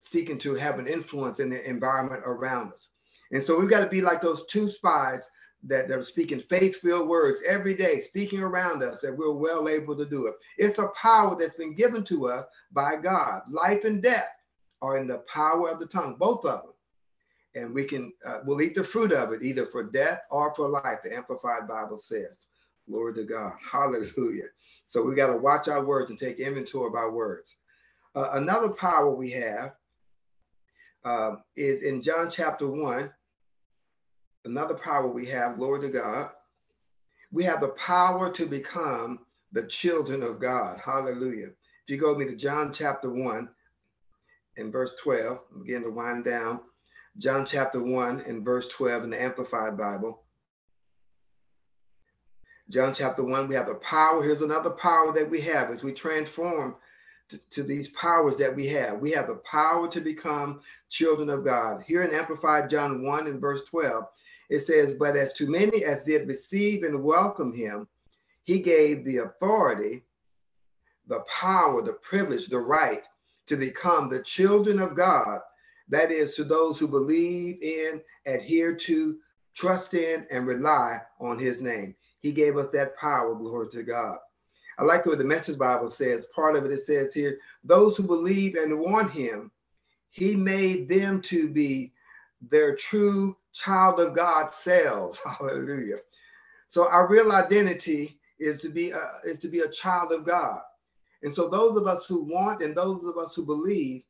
seeking 0.01 0.37
to 0.39 0.55
have 0.55 0.77
an 0.77 0.87
influence 0.87 1.39
in 1.39 1.49
the 1.49 1.65
environment 1.65 2.21
around 2.25 2.73
us. 2.73 2.89
And 3.31 3.41
so 3.41 3.57
we've 3.57 3.69
got 3.69 3.79
to 3.79 3.89
be 3.89 4.01
like 4.01 4.19
those 4.19 4.45
two 4.47 4.69
spies 4.69 5.29
that, 5.63 5.87
that 5.87 5.97
are 5.97 6.03
speaking 6.03 6.41
faith-filled 6.41 7.07
words 7.07 7.41
every 7.47 7.75
day, 7.75 8.01
speaking 8.01 8.41
around 8.41 8.83
us, 8.83 8.99
that 8.99 9.17
we're 9.17 9.31
well 9.31 9.69
able 9.69 9.95
to 9.95 10.05
do 10.05 10.27
it. 10.27 10.33
It's 10.57 10.79
a 10.79 10.91
power 11.01 11.37
that's 11.37 11.55
been 11.55 11.75
given 11.75 12.03
to 12.05 12.27
us 12.27 12.43
by 12.73 12.97
God. 12.97 13.43
Life 13.49 13.85
and 13.85 14.03
death 14.03 14.27
are 14.81 14.97
in 14.97 15.07
the 15.07 15.19
power 15.33 15.69
of 15.69 15.79
the 15.79 15.87
tongue, 15.87 16.17
both 16.19 16.43
of 16.43 16.63
them. 16.63 16.72
And 17.55 17.73
we 17.73 17.85
can, 17.85 18.11
uh, 18.25 18.39
we'll 18.45 18.61
eat 18.61 18.75
the 18.75 18.83
fruit 18.83 19.11
of 19.11 19.31
it, 19.31 19.43
either 19.43 19.65
for 19.67 19.83
death 19.83 20.21
or 20.31 20.53
for 20.55 20.67
life, 20.67 20.99
the 21.03 21.15
Amplified 21.15 21.67
Bible 21.67 21.97
says. 21.97 22.47
Glory 22.89 23.13
to 23.13 23.23
God. 23.23 23.53
Hallelujah. 23.71 24.47
So 24.85 25.03
we 25.03 25.15
got 25.15 25.31
to 25.31 25.37
watch 25.37 25.67
our 25.67 25.83
words 25.83 26.09
and 26.09 26.19
take 26.19 26.39
inventory 26.39 26.87
of 26.87 26.95
our 26.95 27.11
words. 27.11 27.55
Uh, 28.15 28.31
another 28.33 28.69
power 28.69 29.09
we 29.09 29.31
have 29.31 29.73
uh, 31.03 31.35
is 31.55 31.83
in 31.83 32.01
John 32.01 32.29
chapter 32.29 32.67
1. 32.67 33.11
Another 34.45 34.75
power 34.75 35.07
we 35.07 35.25
have, 35.27 35.57
glory 35.57 35.81
to 35.81 35.89
God. 35.89 36.31
We 37.31 37.43
have 37.45 37.61
the 37.61 37.69
power 37.69 38.31
to 38.31 38.45
become 38.45 39.19
the 39.51 39.65
children 39.67 40.21
of 40.21 40.39
God. 40.39 40.79
Hallelujah. 40.83 41.47
If 41.47 41.89
you 41.89 41.97
go 41.97 42.09
with 42.09 42.27
me 42.27 42.33
to 42.33 42.35
John 42.35 42.73
chapter 42.73 43.09
1 43.11 43.49
and 44.57 44.71
verse 44.71 44.93
12, 45.01 45.39
begin 45.63 45.83
to 45.83 45.89
wind 45.89 46.25
down. 46.25 46.61
John 47.17 47.45
chapter 47.45 47.81
1 47.81 48.21
and 48.21 48.43
verse 48.43 48.67
12 48.69 49.03
in 49.03 49.09
the 49.11 49.21
Amplified 49.21 49.77
Bible. 49.77 50.23
John 52.69 52.93
chapter 52.93 53.23
1, 53.23 53.47
we 53.47 53.55
have 53.55 53.67
the 53.67 53.75
power. 53.75 54.23
Here's 54.23 54.41
another 54.41 54.71
power 54.71 55.11
that 55.13 55.29
we 55.29 55.39
have 55.41 55.69
as 55.69 55.83
we 55.83 55.93
transform 55.93 56.75
to, 57.29 57.37
to, 57.51 57.63
these 57.63 57.89
powers 57.89 58.37
that 58.37 58.55
we 58.55 58.65
have. 58.67 58.99
We 58.99 59.11
have 59.11 59.27
the 59.27 59.41
power 59.49 59.87
to 59.89 60.01
become 60.01 60.61
children 60.89 61.29
of 61.29 61.45
God. 61.45 61.83
Here 61.85 62.01
in 62.01 62.15
Amplified 62.15 62.69
John 62.69 63.03
1 63.03 63.27
and 63.27 63.39
verse 63.39 63.63
12, 63.65 64.05
it 64.49 64.61
says, 64.61 64.95
But 64.95 65.15
as 65.15 65.33
to 65.33 65.47
many 65.47 65.83
as 65.83 66.05
did 66.05 66.27
receive 66.27 66.83
and 66.83 67.03
welcome 67.03 67.53
him, 67.53 67.87
he 68.43 68.59
gave 68.59 69.05
the 69.05 69.17
authority, 69.17 70.03
the 71.07 71.19
power, 71.21 71.83
the 71.83 71.93
privilege, 71.93 72.47
the 72.47 72.59
right 72.59 73.05
to 73.47 73.55
become 73.55 74.09
the 74.09 74.23
children 74.23 74.79
of 74.79 74.95
God. 74.95 75.41
That 75.89 76.11
is, 76.11 76.35
to 76.35 76.43
those 76.43 76.79
who 76.79 76.87
believe 76.87 77.61
in, 77.61 78.01
adhere 78.25 78.75
to, 78.75 79.17
trust 79.53 79.93
in, 79.93 80.25
and 80.31 80.47
rely 80.47 81.01
on 81.19 81.37
his 81.37 81.61
name. 81.61 81.95
He 82.19 82.31
gave 82.31 82.57
us 82.57 82.71
that 82.71 82.97
power, 82.97 83.35
glory 83.35 83.69
to 83.69 83.83
God. 83.83 84.17
I 84.79 84.83
like 84.83 85.03
the 85.03 85.11
way 85.11 85.15
the 85.17 85.23
message 85.23 85.57
Bible 85.57 85.91
says, 85.91 86.25
part 86.33 86.55
of 86.55 86.65
it, 86.65 86.71
it 86.71 86.85
says 86.85 87.13
here, 87.13 87.37
those 87.63 87.95
who 87.95 88.03
believe 88.03 88.55
and 88.55 88.79
want 88.79 89.11
him, 89.11 89.51
he 90.09 90.35
made 90.35 90.89
them 90.89 91.21
to 91.23 91.47
be 91.49 91.93
their 92.49 92.75
true 92.75 93.35
child 93.53 93.99
of 93.99 94.15
God 94.15 94.51
selves. 94.51 95.17
Hallelujah. 95.39 95.97
So 96.67 96.87
our 96.87 97.07
real 97.07 97.31
identity 97.31 98.19
is 98.39 98.61
to 98.61 98.69
be 98.69 98.91
a, 98.91 99.19
is 99.23 99.37
to 99.39 99.47
be 99.47 99.59
a 99.59 99.69
child 99.69 100.11
of 100.11 100.25
God. 100.25 100.61
And 101.21 101.33
so 101.33 101.49
those 101.49 101.77
of 101.77 101.87
us 101.87 102.05
who 102.05 102.23
want 102.23 102.63
and 102.63 102.75
those 102.75 103.05
of 103.05 103.17
us 103.17 103.35
who 103.35 103.45
believe, 103.45 104.03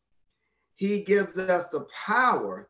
he 0.75 1.03
gives 1.03 1.37
us 1.37 1.67
the 1.67 1.85
power 2.05 2.69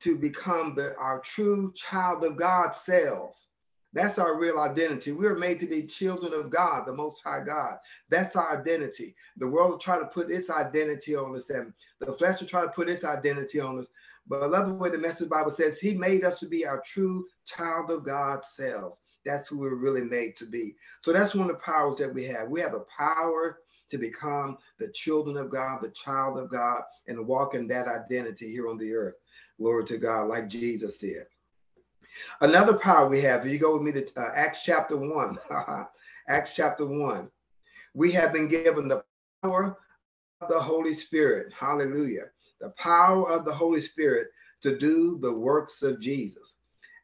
to 0.00 0.18
become 0.18 0.74
the, 0.74 0.96
our 0.96 1.20
true 1.20 1.72
child 1.74 2.24
of 2.24 2.36
God 2.36 2.74
selves. 2.74 3.48
That's 3.94 4.18
our 4.18 4.38
real 4.38 4.58
identity. 4.58 5.12
We 5.12 5.26
are 5.26 5.36
made 5.36 5.60
to 5.60 5.66
be 5.66 5.86
children 5.86 6.34
of 6.34 6.50
God, 6.50 6.84
the 6.84 6.92
Most 6.92 7.22
High 7.24 7.44
God. 7.44 7.76
That's 8.10 8.34
our 8.34 8.60
identity. 8.60 9.14
The 9.36 9.48
world 9.48 9.70
will 9.70 9.78
try 9.78 9.98
to 9.98 10.06
put 10.06 10.32
its 10.32 10.50
identity 10.50 11.14
on 11.14 11.36
us, 11.36 11.50
and 11.50 11.72
the 12.00 12.12
flesh 12.14 12.40
will 12.40 12.48
try 12.48 12.62
to 12.62 12.68
put 12.68 12.88
its 12.88 13.04
identity 13.04 13.60
on 13.60 13.78
us. 13.78 13.88
But 14.26 14.42
I 14.42 14.46
love 14.46 14.66
the 14.66 14.74
way 14.74 14.90
the 14.90 14.98
Message 14.98 15.28
Bible 15.28 15.52
says 15.52 15.78
He 15.78 15.94
made 15.94 16.24
us 16.24 16.40
to 16.40 16.46
be 16.46 16.66
our 16.66 16.82
true 16.84 17.24
child 17.46 17.90
of 17.92 18.04
God 18.04 18.42
selves. 18.42 19.00
That's 19.24 19.48
who 19.48 19.58
we're 19.58 19.76
really 19.76 20.02
made 20.02 20.34
to 20.36 20.44
be. 20.44 20.74
So 21.02 21.12
that's 21.12 21.34
one 21.34 21.48
of 21.48 21.56
the 21.56 21.62
powers 21.62 21.96
that 21.98 22.12
we 22.12 22.24
have. 22.24 22.48
We 22.48 22.60
have 22.60 22.72
the 22.72 22.84
power 22.96 23.60
to 23.94 23.98
become 23.98 24.58
the 24.80 24.88
children 24.88 25.36
of 25.36 25.50
God, 25.50 25.80
the 25.80 25.90
child 25.90 26.36
of 26.36 26.50
God, 26.50 26.82
and 27.06 27.28
walk 27.28 27.54
in 27.54 27.68
that 27.68 27.86
identity 27.86 28.50
here 28.50 28.68
on 28.68 28.76
the 28.76 28.92
earth. 28.92 29.14
Glory 29.56 29.84
to 29.84 29.98
God, 29.98 30.26
like 30.26 30.48
Jesus 30.48 30.98
did. 30.98 31.26
Another 32.40 32.76
power 32.76 33.08
we 33.08 33.20
have, 33.20 33.46
if 33.46 33.52
you 33.52 33.58
go 33.60 33.74
with 33.76 33.82
me 33.82 33.92
to 33.92 34.20
uh, 34.20 34.32
Acts 34.34 34.64
chapter 34.64 34.96
1. 34.96 35.38
Acts 36.28 36.56
chapter 36.56 36.84
1. 36.84 37.30
We 37.94 38.10
have 38.10 38.32
been 38.32 38.48
given 38.48 38.88
the 38.88 39.04
power 39.44 39.78
of 40.40 40.48
the 40.48 40.60
Holy 40.60 40.94
Spirit. 40.94 41.52
Hallelujah. 41.56 42.30
The 42.60 42.70
power 42.70 43.30
of 43.30 43.44
the 43.44 43.54
Holy 43.54 43.80
Spirit 43.80 44.26
to 44.62 44.76
do 44.76 45.18
the 45.20 45.32
works 45.32 45.82
of 45.82 46.00
Jesus. 46.00 46.56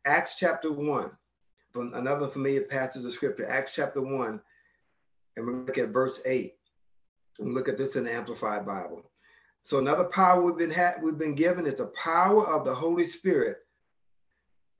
Acts 0.06 0.34
chapter 0.36 0.72
1, 0.72 1.08
from 1.72 1.94
another 1.94 2.26
familiar 2.26 2.62
passage 2.62 3.04
of 3.04 3.12
scripture, 3.12 3.48
Acts 3.48 3.74
chapter 3.76 4.02
1, 4.02 4.40
and 5.36 5.46
we 5.46 5.52
look 5.52 5.78
at 5.78 5.88
verse 5.88 6.20
8. 6.24 6.54
Look 7.40 7.68
at 7.68 7.78
this 7.78 7.96
in 7.96 8.04
the 8.04 8.12
Amplified 8.12 8.66
Bible. 8.66 9.10
So 9.64 9.78
another 9.78 10.04
power 10.04 10.42
we've 10.42 10.58
been 10.58 10.70
had, 10.70 11.02
we've 11.02 11.18
been 11.18 11.34
given 11.34 11.66
is 11.66 11.76
the 11.76 11.86
power 11.86 12.46
of 12.46 12.64
the 12.64 12.74
Holy 12.74 13.06
Spirit 13.06 13.58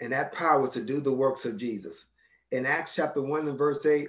and 0.01 0.12
that 0.12 0.33
power 0.33 0.68
to 0.68 0.81
do 0.81 1.01
the 1.01 1.12
works 1.12 1.44
of 1.44 1.57
Jesus. 1.57 2.07
In 2.53 2.66
Acts 2.66 2.94
chapter 2.94 3.23
1 3.23 3.49
and 3.49 3.59
verse 3.59 3.85
8, 3.87 4.09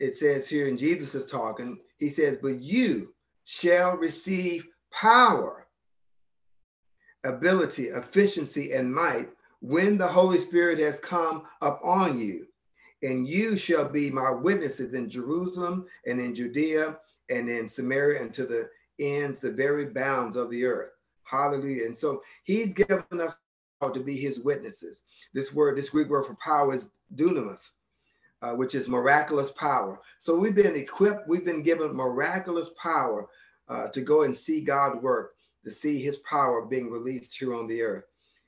it 0.00 0.16
says 0.16 0.48
here, 0.48 0.68
and 0.68 0.78
Jesus 0.78 1.14
is 1.14 1.26
talking, 1.26 1.78
he 1.98 2.08
says, 2.08 2.38
But 2.40 2.60
you 2.60 3.12
shall 3.44 3.96
receive 3.96 4.68
power, 4.92 5.66
ability, 7.24 7.88
efficiency, 7.88 8.72
and 8.72 8.94
might 8.94 9.28
when 9.60 9.98
the 9.98 10.06
Holy 10.06 10.40
Spirit 10.40 10.78
has 10.78 11.00
come 11.00 11.44
upon 11.60 12.20
you. 12.20 12.46
And 13.02 13.28
you 13.28 13.56
shall 13.56 13.88
be 13.88 14.10
my 14.10 14.30
witnesses 14.30 14.94
in 14.94 15.10
Jerusalem 15.10 15.86
and 16.06 16.20
in 16.20 16.34
Judea 16.34 16.98
and 17.30 17.48
in 17.48 17.68
Samaria 17.68 18.20
and 18.20 18.32
to 18.34 18.46
the 18.46 18.68
ends, 18.98 19.40
the 19.40 19.50
very 19.50 19.86
bounds 19.86 20.36
of 20.36 20.50
the 20.50 20.64
earth. 20.64 20.90
Hallelujah. 21.24 21.86
And 21.86 21.96
so 21.96 22.22
he's 22.44 22.72
given 22.72 23.04
us 23.20 23.36
to 23.82 24.00
be 24.00 24.16
his 24.16 24.40
witnesses. 24.40 25.02
This 25.34 25.52
word, 25.52 25.76
this 25.76 25.90
Greek 25.90 26.08
word 26.08 26.26
for 26.26 26.36
power 26.42 26.74
is 26.74 26.88
dunamis, 27.14 27.70
uh, 28.42 28.54
which 28.54 28.74
is 28.74 28.88
miraculous 28.88 29.50
power. 29.52 30.00
So 30.20 30.36
we've 30.36 30.54
been 30.54 30.74
equipped, 30.74 31.28
we've 31.28 31.44
been 31.44 31.62
given 31.62 31.94
miraculous 31.94 32.70
power 32.82 33.28
uh, 33.68 33.88
to 33.88 34.00
go 34.00 34.22
and 34.22 34.36
see 34.36 34.62
God 34.62 35.02
work, 35.02 35.34
to 35.64 35.70
see 35.70 36.02
his 36.02 36.16
power 36.18 36.64
being 36.64 36.90
released 36.90 37.36
here 37.36 37.54
on 37.54 37.66
the 37.66 37.82
earth. 37.82 38.04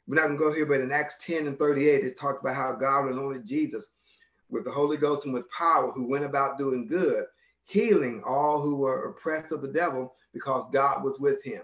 We're 0.07 0.17
not 0.17 0.27
gonna 0.27 0.39
go 0.39 0.53
here, 0.53 0.67
but 0.67 0.81
in 0.81 0.91
Acts 0.91 1.17
10 1.21 1.47
and 1.47 1.59
38, 1.59 2.05
it 2.05 2.19
talked 2.19 2.43
about 2.43 2.57
how 2.57 2.73
God 2.73 3.11
anointed 3.11 3.47
Jesus 3.47 3.89
with 4.49 4.65
the 4.65 4.71
Holy 4.71 4.97
Ghost 4.97 5.27
and 5.27 5.35
with 5.35 5.49
power, 5.51 5.93
who 5.93 6.09
went 6.09 6.25
about 6.25 6.59
doing 6.59 6.87
good, 6.87 7.27
healing 7.71 8.21
all 8.27 8.61
who 8.61 8.77
were 8.77 9.11
oppressed 9.11 9.53
of 9.53 9.63
the 9.63 9.73
devil 9.73 10.15
because 10.33 10.69
God 10.73 11.05
was 11.05 11.21
with 11.21 11.43
him. 11.45 11.63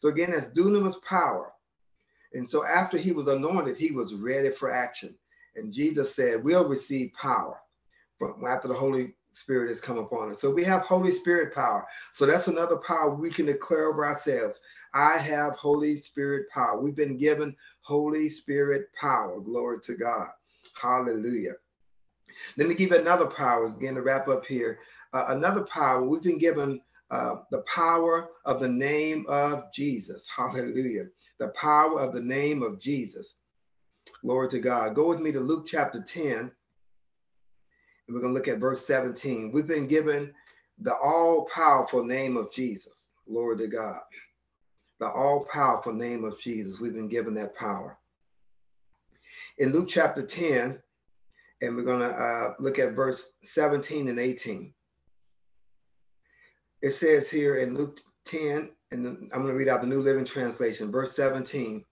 So 0.00 0.08
again, 0.08 0.32
that's 0.32 0.48
dunamis 0.48 1.02
power. 1.02 1.52
And 2.34 2.46
so 2.46 2.66
after 2.66 2.98
he 2.98 3.12
was 3.12 3.26
anointed, 3.26 3.78
he 3.78 3.90
was 3.90 4.12
ready 4.14 4.50
for 4.50 4.70
action. 4.70 5.14
And 5.54 5.72
Jesus 5.72 6.14
said, 6.14 6.44
We'll 6.44 6.68
receive 6.68 7.10
power 7.14 7.58
from 8.18 8.44
after 8.46 8.68
the 8.68 8.74
Holy 8.74 9.14
Spirit 9.30 9.70
has 9.70 9.80
come 9.80 9.96
upon 9.96 10.30
us. 10.30 10.40
So 10.40 10.52
we 10.52 10.62
have 10.64 10.82
Holy 10.82 11.10
Spirit 11.10 11.54
power. 11.54 11.86
So 12.12 12.26
that's 12.26 12.48
another 12.48 12.76
power 12.76 13.14
we 13.14 13.30
can 13.30 13.46
declare 13.46 13.86
over 13.86 14.04
ourselves. 14.04 14.60
I 14.92 15.16
have 15.16 15.54
Holy 15.54 16.00
Spirit 16.02 16.50
power. 16.50 16.78
We've 16.78 16.96
been 16.96 17.16
given 17.16 17.56
Holy 17.80 18.28
Spirit 18.28 18.88
power. 19.00 19.40
Glory 19.40 19.80
to 19.84 19.94
God. 19.94 20.28
Hallelujah. 20.80 21.54
Let 22.56 22.68
me 22.68 22.74
give 22.74 22.92
another 22.92 23.26
power. 23.26 23.68
Begin 23.68 23.94
to 23.94 24.02
wrap 24.02 24.28
up 24.28 24.46
here. 24.46 24.78
Uh, 25.16 25.34
another 25.34 25.64
power. 25.72 26.04
We've 26.04 26.22
been 26.22 26.36
given 26.36 26.78
uh, 27.10 27.36
the 27.50 27.62
power 27.62 28.28
of 28.44 28.60
the 28.60 28.68
name 28.68 29.24
of 29.28 29.72
Jesus. 29.72 30.28
Hallelujah. 30.36 31.06
The 31.38 31.48
power 31.58 31.98
of 32.00 32.12
the 32.12 32.20
name 32.20 32.62
of 32.62 32.78
Jesus. 32.78 33.36
Glory 34.22 34.50
to 34.50 34.58
God. 34.58 34.94
Go 34.94 35.08
with 35.08 35.20
me 35.20 35.32
to 35.32 35.40
Luke 35.40 35.66
chapter 35.66 36.02
10. 36.02 36.36
And 36.38 36.50
we're 38.10 38.20
going 38.20 38.34
to 38.34 38.38
look 38.38 38.46
at 38.46 38.58
verse 38.58 38.86
17. 38.86 39.52
We've 39.52 39.66
been 39.66 39.86
given 39.86 40.34
the 40.80 40.94
all 40.94 41.46
powerful 41.46 42.04
name 42.04 42.36
of 42.36 42.52
Jesus. 42.52 43.08
Glory 43.26 43.56
to 43.56 43.68
God. 43.68 44.00
The 45.00 45.08
all 45.08 45.46
powerful 45.50 45.94
name 45.94 46.24
of 46.24 46.38
Jesus. 46.38 46.78
We've 46.78 46.92
been 46.92 47.08
given 47.08 47.32
that 47.34 47.54
power. 47.54 47.96
In 49.56 49.72
Luke 49.72 49.88
chapter 49.88 50.26
10, 50.26 50.78
and 51.62 51.74
we're 51.74 51.84
going 51.84 52.00
to 52.00 52.14
uh, 52.14 52.52
look 52.58 52.78
at 52.78 52.92
verse 52.92 53.30
17 53.44 54.08
and 54.08 54.18
18 54.18 54.74
it 56.82 56.92
says 56.92 57.30
here 57.30 57.56
in 57.56 57.74
Luke 57.74 58.00
10, 58.26 58.70
and 58.92 59.06
I'm 59.06 59.42
going 59.42 59.48
to 59.48 59.54
read 59.54 59.68
out 59.68 59.80
the 59.80 59.86
New 59.86 60.00
Living 60.00 60.24
Translation, 60.24 60.90
verse 60.90 61.14
17. 61.16 61.84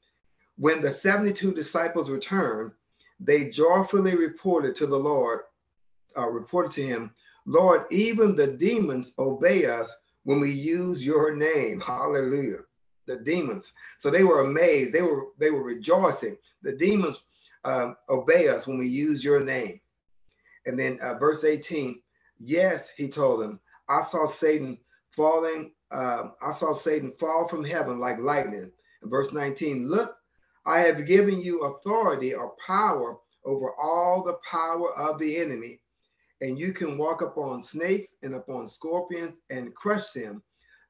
When 0.56 0.80
the 0.80 0.90
72 0.90 1.52
disciples 1.52 2.10
returned, 2.10 2.72
they 3.20 3.50
joyfully 3.50 4.16
reported 4.16 4.76
to 4.76 4.86
the 4.86 4.98
Lord, 4.98 5.40
uh, 6.16 6.28
reported 6.28 6.72
to 6.72 6.82
him, 6.82 7.14
Lord, 7.46 7.84
even 7.90 8.36
the 8.36 8.56
demons 8.56 9.14
obey 9.18 9.66
us 9.66 9.94
when 10.24 10.40
we 10.40 10.50
use 10.50 11.04
your 11.04 11.34
name. 11.34 11.80
Hallelujah. 11.80 12.60
The 13.06 13.16
demons. 13.16 13.72
So 13.98 14.10
they 14.10 14.24
were 14.24 14.40
amazed. 14.40 14.92
They 14.92 15.02
were 15.02 15.26
they 15.38 15.50
were 15.50 15.62
rejoicing. 15.62 16.38
The 16.62 16.72
demons 16.72 17.24
um, 17.64 17.96
obey 18.08 18.48
us 18.48 18.66
when 18.66 18.78
we 18.78 18.88
use 18.88 19.22
your 19.22 19.40
name. 19.40 19.80
And 20.66 20.78
then 20.78 20.98
uh, 21.02 21.14
verse 21.18 21.44
18. 21.44 22.00
Yes, 22.38 22.90
he 22.96 23.08
told 23.08 23.42
them, 23.42 23.60
I 23.88 24.02
saw 24.04 24.26
Satan 24.26 24.78
falling, 25.14 25.72
uh, 25.90 26.28
I 26.42 26.52
saw 26.54 26.74
Satan 26.74 27.12
fall 27.18 27.48
from 27.48 27.64
heaven 27.64 27.98
like 27.98 28.18
lightning. 28.18 28.70
In 29.02 29.10
verse 29.10 29.32
19, 29.32 29.88
look, 29.88 30.16
I 30.66 30.80
have 30.80 31.06
given 31.06 31.40
you 31.40 31.60
authority 31.62 32.34
or 32.34 32.56
power 32.66 33.18
over 33.44 33.74
all 33.74 34.22
the 34.22 34.38
power 34.50 34.94
of 34.98 35.18
the 35.18 35.36
enemy, 35.36 35.80
and 36.40 36.58
you 36.58 36.72
can 36.72 36.96
walk 36.96 37.20
upon 37.22 37.62
snakes 37.62 38.14
and 38.22 38.34
upon 38.34 38.68
scorpions 38.68 39.36
and 39.50 39.74
crush 39.74 40.10
them. 40.12 40.42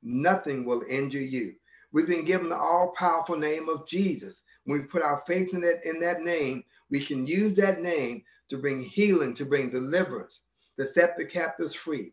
Nothing 0.02 0.64
will 0.64 0.82
injure 0.88 1.20
you. 1.20 1.54
We've 1.92 2.06
been 2.06 2.24
given 2.24 2.48
the 2.48 2.56
all-powerful 2.56 3.36
name 3.36 3.68
of 3.68 3.86
Jesus. 3.86 4.42
When 4.64 4.80
we 4.80 4.86
put 4.86 5.02
our 5.02 5.22
faith 5.26 5.54
in 5.54 5.60
that 5.62 5.84
in 5.88 6.00
that 6.00 6.22
name, 6.22 6.64
we 6.90 7.04
can 7.04 7.26
use 7.26 7.54
that 7.56 7.80
name 7.80 8.22
to 8.48 8.58
bring 8.58 8.82
healing, 8.82 9.34
to 9.34 9.44
bring 9.44 9.70
deliverance, 9.70 10.44
to 10.78 10.88
set 10.92 11.16
the 11.16 11.24
captives 11.24 11.74
free. 11.74 12.12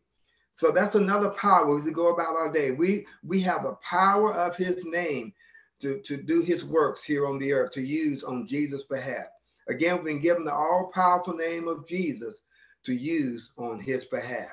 So 0.62 0.70
that's 0.70 0.94
another 0.94 1.30
power 1.30 1.76
as 1.76 1.86
we 1.86 1.92
go 1.92 2.14
about 2.14 2.36
our 2.36 2.52
day. 2.52 2.70
We 2.70 3.08
we 3.24 3.42
have 3.42 3.64
the 3.64 3.78
power 3.82 4.32
of 4.32 4.56
his 4.56 4.86
name 4.86 5.34
to, 5.80 6.00
to 6.02 6.18
do 6.18 6.42
his 6.42 6.64
works 6.64 7.04
here 7.04 7.26
on 7.26 7.40
the 7.40 7.52
earth, 7.52 7.72
to 7.72 7.82
use 7.82 8.24
on 8.24 8.46
Jesus' 8.46 8.84
behalf. 8.84 9.26
Again, 9.70 9.96
we've 9.96 10.06
been 10.06 10.22
given 10.22 10.46
the 10.46 10.54
all-powerful 10.54 11.34
name 11.34 11.68
of 11.68 11.88
Jesus 11.88 12.44
to 12.84 12.94
use 12.94 13.54
on 13.58 13.80
his 13.80 14.06
behalf. 14.06 14.52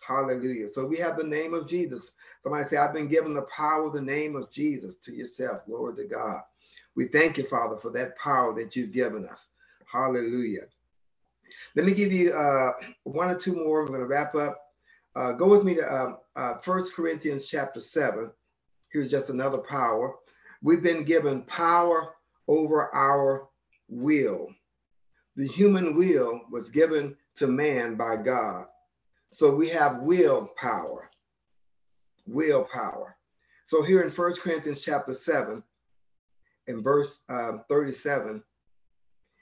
Hallelujah. 0.00 0.70
So 0.70 0.86
we 0.86 0.96
have 0.96 1.18
the 1.18 1.24
name 1.24 1.52
of 1.52 1.68
Jesus. 1.68 2.12
Somebody 2.42 2.64
say, 2.64 2.78
I've 2.78 2.94
been 2.94 3.08
given 3.08 3.34
the 3.34 3.46
power 3.54 3.84
of 3.84 3.92
the 3.92 4.00
name 4.00 4.36
of 4.36 4.50
Jesus 4.50 4.96
to 4.96 5.14
yourself. 5.14 5.66
Glory 5.66 5.94
to 5.96 6.04
God. 6.04 6.40
We 6.94 7.08
thank 7.08 7.36
you, 7.36 7.44
Father, 7.44 7.76
for 7.76 7.90
that 7.90 8.16
power 8.16 8.54
that 8.54 8.76
you've 8.76 8.92
given 8.92 9.28
us. 9.28 9.48
Hallelujah. 9.84 10.68
Let 11.76 11.84
me 11.84 11.92
give 11.92 12.12
you 12.12 12.32
uh, 12.32 12.72
one 13.02 13.28
or 13.28 13.38
two 13.38 13.54
more. 13.54 13.82
I'm 13.82 13.88
going 13.88 14.00
to 14.00 14.06
wrap 14.06 14.34
up. 14.34 14.68
Uh, 15.16 15.32
go 15.32 15.48
with 15.48 15.64
me 15.64 15.74
to 15.74 15.94
um, 15.94 16.18
uh, 16.36 16.54
1 16.64 16.90
Corinthians 16.94 17.46
chapter 17.46 17.80
7. 17.80 18.30
Here's 18.92 19.08
just 19.08 19.28
another 19.28 19.58
power. 19.58 20.14
We've 20.62 20.82
been 20.82 21.04
given 21.04 21.42
power 21.42 22.14
over 22.48 22.94
our 22.94 23.48
will. 23.88 24.48
The 25.36 25.48
human 25.48 25.96
will 25.96 26.42
was 26.50 26.70
given 26.70 27.16
to 27.36 27.46
man 27.46 27.96
by 27.96 28.16
God. 28.16 28.66
So 29.32 29.54
we 29.54 29.68
have 29.68 30.02
will 30.02 30.50
power. 30.56 31.10
Will 32.26 32.64
power. 32.64 33.16
So 33.66 33.82
here 33.82 34.02
in 34.02 34.10
1 34.10 34.34
Corinthians 34.34 34.80
chapter 34.80 35.14
7, 35.14 35.62
in 36.66 36.82
verse 36.82 37.20
um, 37.28 37.64
37, 37.68 38.42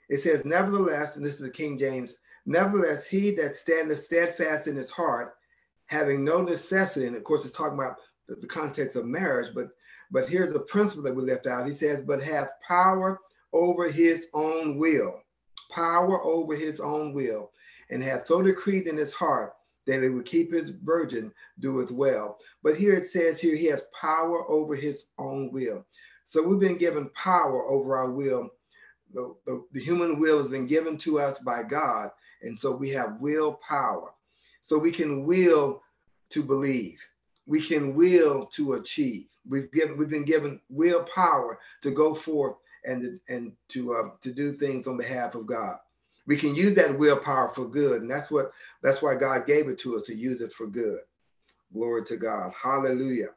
it 0.09 0.21
says, 0.21 0.45
Nevertheless, 0.45 1.15
and 1.15 1.25
this 1.25 1.33
is 1.33 1.39
the 1.39 1.49
King 1.49 1.77
James, 1.77 2.17
nevertheless, 2.45 3.07
he 3.07 3.31
that 3.35 3.55
standeth 3.55 4.03
steadfast 4.03 4.67
in 4.67 4.75
his 4.75 4.89
heart, 4.89 5.35
having 5.89 6.23
no 6.23 6.39
necessity, 6.41 7.07
and 7.07 7.15
of 7.15 7.23
course 7.23 7.43
it's 7.43 7.57
talking 7.57 7.77
about 7.77 7.97
the, 8.27 8.35
the 8.35 8.47
context 8.47 8.95
of 8.95 9.05
marriage, 9.05 9.53
but 9.55 9.69
but 10.11 10.29
here's 10.29 10.53
the 10.53 10.59
principle 10.59 11.03
that 11.03 11.15
we 11.15 11.21
left 11.23 11.45
out. 11.45 11.67
He 11.67 11.73
says, 11.73 12.01
but 12.01 12.23
hath 12.23 12.49
power 12.67 13.19
over 13.53 13.91
his 13.91 14.27
own 14.33 14.79
will, 14.79 15.21
power 15.71 16.23
over 16.23 16.55
his 16.55 16.79
own 16.79 17.13
will, 17.13 17.51
and 17.91 18.03
hath 18.03 18.25
so 18.25 18.41
decreed 18.41 18.87
in 18.87 18.97
his 18.97 19.13
heart 19.13 19.53
that 19.85 20.01
he 20.01 20.09
would 20.09 20.25
keep 20.25 20.51
his 20.51 20.71
virgin 20.71 21.31
doeth 21.59 21.91
well. 21.91 22.39
But 22.63 22.75
here 22.75 22.93
it 22.93 23.11
says 23.11 23.39
here 23.39 23.55
he 23.55 23.65
has 23.65 23.83
power 23.99 24.49
over 24.49 24.75
his 24.75 25.05
own 25.17 25.51
will. 25.51 25.85
So 26.25 26.41
we've 26.43 26.59
been 26.59 26.77
given 26.77 27.09
power 27.15 27.67
over 27.67 27.97
our 27.97 28.11
will. 28.11 28.49
The, 29.13 29.35
the, 29.45 29.65
the 29.71 29.81
human 29.81 30.19
will 30.19 30.39
has 30.39 30.49
been 30.49 30.67
given 30.67 30.97
to 30.99 31.19
us 31.19 31.39
by 31.39 31.63
God. 31.63 32.11
And 32.41 32.57
so 32.57 32.75
we 32.75 32.89
have 32.91 33.19
will 33.19 33.59
power. 33.67 34.13
So 34.69 34.77
we 34.77 34.91
can 34.91 35.25
will 35.25 35.81
to 36.29 36.43
believe. 36.43 37.03
We 37.47 37.59
can 37.59 37.95
will 37.95 38.45
to 38.53 38.73
achieve. 38.73 39.25
We've 39.49 39.71
given 39.71 39.97
we've 39.97 40.11
been 40.11 40.25
given 40.25 40.61
willpower 40.69 41.57
to 41.81 41.89
go 41.89 42.13
forth 42.13 42.57
and 42.85 43.19
and 43.29 43.51
to 43.69 43.95
uh, 43.95 44.09
to 44.21 44.31
do 44.31 44.53
things 44.53 44.85
on 44.85 44.95
behalf 44.95 45.33
of 45.33 45.47
God. 45.47 45.77
We 46.27 46.37
can 46.37 46.53
use 46.53 46.75
that 46.75 46.99
willpower 46.99 47.49
for 47.49 47.65
good, 47.65 48.03
and 48.03 48.11
that's 48.11 48.29
what 48.29 48.51
that's 48.83 49.01
why 49.01 49.15
God 49.15 49.47
gave 49.47 49.67
it 49.69 49.79
to 49.79 49.97
us 49.97 50.05
to 50.05 50.15
use 50.15 50.39
it 50.39 50.53
for 50.53 50.67
good. 50.67 50.99
Glory 51.73 52.05
to 52.05 52.17
God. 52.17 52.53
Hallelujah. 52.53 53.29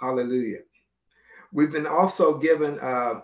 Hallelujah. 0.00 0.60
We've 1.52 1.72
been 1.72 1.88
also 1.88 2.38
given 2.38 2.78
uh, 2.78 3.22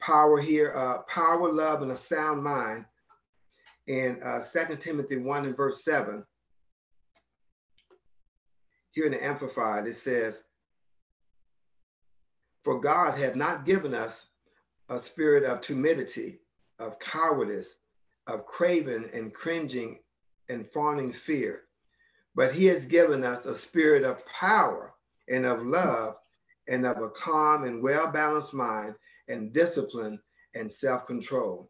power 0.00 0.38
here, 0.38 0.74
uh, 0.76 0.98
power, 1.04 1.50
love, 1.50 1.80
and 1.80 1.92
a 1.92 1.96
sound 1.96 2.42
mind 2.42 2.84
in 3.86 4.22
uh, 4.22 4.44
2 4.44 4.76
Timothy 4.76 5.16
1 5.16 5.46
and 5.46 5.56
verse 5.56 5.84
7, 5.84 6.24
here 8.92 9.06
in 9.06 9.12
the 9.12 9.24
Amplified, 9.24 9.86
it 9.86 9.96
says, 9.96 10.44
For 12.64 12.80
God 12.80 13.18
hath 13.18 13.36
not 13.36 13.64
given 13.64 13.94
us 13.94 14.26
a 14.88 14.98
spirit 14.98 15.44
of 15.44 15.60
timidity, 15.60 16.40
of 16.78 16.98
cowardice, 16.98 17.76
of 18.26 18.46
craving 18.46 19.08
and 19.12 19.32
cringing 19.32 20.00
and 20.48 20.66
fawning 20.66 21.12
fear, 21.12 21.62
but 22.34 22.52
he 22.52 22.66
has 22.66 22.86
given 22.86 23.24
us 23.24 23.46
a 23.46 23.54
spirit 23.54 24.02
of 24.02 24.26
power 24.26 24.94
and 25.28 25.46
of 25.46 25.64
love 25.64 26.16
and 26.68 26.84
of 26.84 26.98
a 26.98 27.10
calm 27.10 27.64
and 27.64 27.82
well-balanced 27.82 28.52
mind 28.52 28.94
and 29.28 29.52
discipline 29.52 30.20
and 30.54 30.70
self-control. 30.70 31.69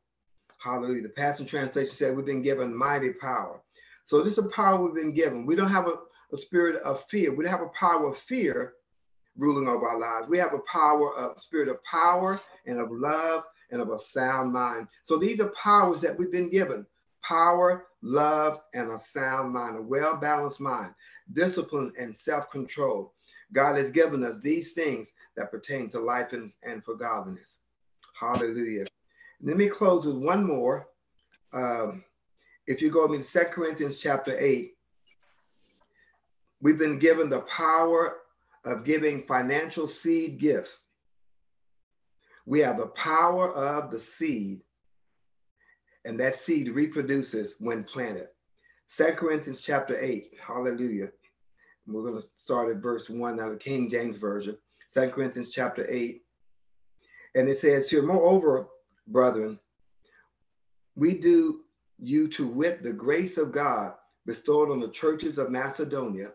Hallelujah. 0.62 1.02
The 1.02 1.08
Passion 1.08 1.46
Translation 1.46 1.94
said 1.94 2.14
we've 2.14 2.26
been 2.26 2.42
given 2.42 2.76
mighty 2.76 3.14
power. 3.14 3.62
So 4.04 4.22
this 4.22 4.34
is 4.34 4.44
a 4.44 4.48
power 4.48 4.82
we've 4.82 4.94
been 4.94 5.14
given. 5.14 5.46
We 5.46 5.56
don't 5.56 5.70
have 5.70 5.86
a, 5.86 5.94
a 6.32 6.36
spirit 6.36 6.82
of 6.82 7.04
fear. 7.08 7.34
We 7.34 7.44
don't 7.44 7.52
have 7.52 7.62
a 7.62 7.70
power 7.78 8.08
of 8.08 8.18
fear 8.18 8.74
ruling 9.38 9.68
over 9.68 9.88
our 9.88 9.98
lives. 9.98 10.28
We 10.28 10.36
have 10.38 10.52
a 10.52 10.60
power 10.70 11.14
of 11.16 11.38
spirit 11.38 11.68
of 11.68 11.82
power 11.84 12.40
and 12.66 12.78
of 12.78 12.90
love 12.90 13.44
and 13.70 13.80
of 13.80 13.90
a 13.90 13.98
sound 13.98 14.52
mind. 14.52 14.88
So 15.04 15.16
these 15.16 15.40
are 15.40 15.52
powers 15.52 16.00
that 16.02 16.18
we've 16.18 16.32
been 16.32 16.50
given. 16.50 16.84
Power, 17.22 17.86
love, 18.02 18.58
and 18.74 18.90
a 18.90 18.98
sound 18.98 19.52
mind, 19.52 19.78
a 19.78 19.82
well-balanced 19.82 20.60
mind, 20.60 20.92
discipline 21.32 21.92
and 21.98 22.14
self-control. 22.14 23.14
God 23.52 23.76
has 23.76 23.90
given 23.90 24.24
us 24.24 24.40
these 24.40 24.72
things 24.72 25.12
that 25.36 25.50
pertain 25.50 25.88
to 25.90 26.00
life 26.00 26.32
and, 26.32 26.52
and 26.62 26.84
for 26.84 26.94
godliness. 26.94 27.58
Hallelujah. 28.18 28.86
Let 29.42 29.56
me 29.56 29.68
close 29.68 30.04
with 30.04 30.16
one 30.16 30.46
more. 30.46 30.88
Um, 31.52 32.04
if 32.66 32.82
you 32.82 32.90
go 32.90 33.06
with 33.06 33.18
me 33.18 33.24
to 33.24 33.44
2 33.44 33.44
Corinthians 33.46 33.98
chapter 33.98 34.38
8, 34.38 34.72
we've 36.60 36.78
been 36.78 36.98
given 36.98 37.30
the 37.30 37.40
power 37.42 38.18
of 38.64 38.84
giving 38.84 39.26
financial 39.26 39.88
seed 39.88 40.38
gifts. 40.38 40.88
We 42.44 42.60
have 42.60 42.76
the 42.76 42.88
power 42.88 43.52
of 43.54 43.90
the 43.90 43.98
seed, 43.98 44.60
and 46.04 46.20
that 46.20 46.36
seed 46.36 46.68
reproduces 46.68 47.56
when 47.60 47.84
planted. 47.84 48.28
2 48.96 49.12
Corinthians 49.12 49.62
chapter 49.62 49.98
8. 49.98 50.32
Hallelujah. 50.44 51.08
We're 51.86 52.02
going 52.02 52.20
to 52.20 52.26
start 52.36 52.70
at 52.70 52.82
verse 52.82 53.08
1 53.08 53.40
out 53.40 53.46
of 53.46 53.52
the 53.52 53.58
King 53.58 53.88
James 53.88 54.16
Version. 54.16 54.56
2 54.92 55.10
Corinthians 55.10 55.48
chapter 55.48 55.86
8. 55.88 56.22
And 57.36 57.48
it 57.48 57.58
says 57.58 57.88
here, 57.88 58.02
moreover, 58.02 58.68
brethren, 59.10 59.58
we 60.96 61.14
do 61.14 61.60
you 61.98 62.28
to 62.28 62.46
wit 62.46 62.82
the 62.82 62.92
grace 62.92 63.36
of 63.36 63.52
God 63.52 63.94
bestowed 64.26 64.70
on 64.70 64.80
the 64.80 64.90
churches 64.90 65.38
of 65.38 65.50
Macedonia. 65.50 66.32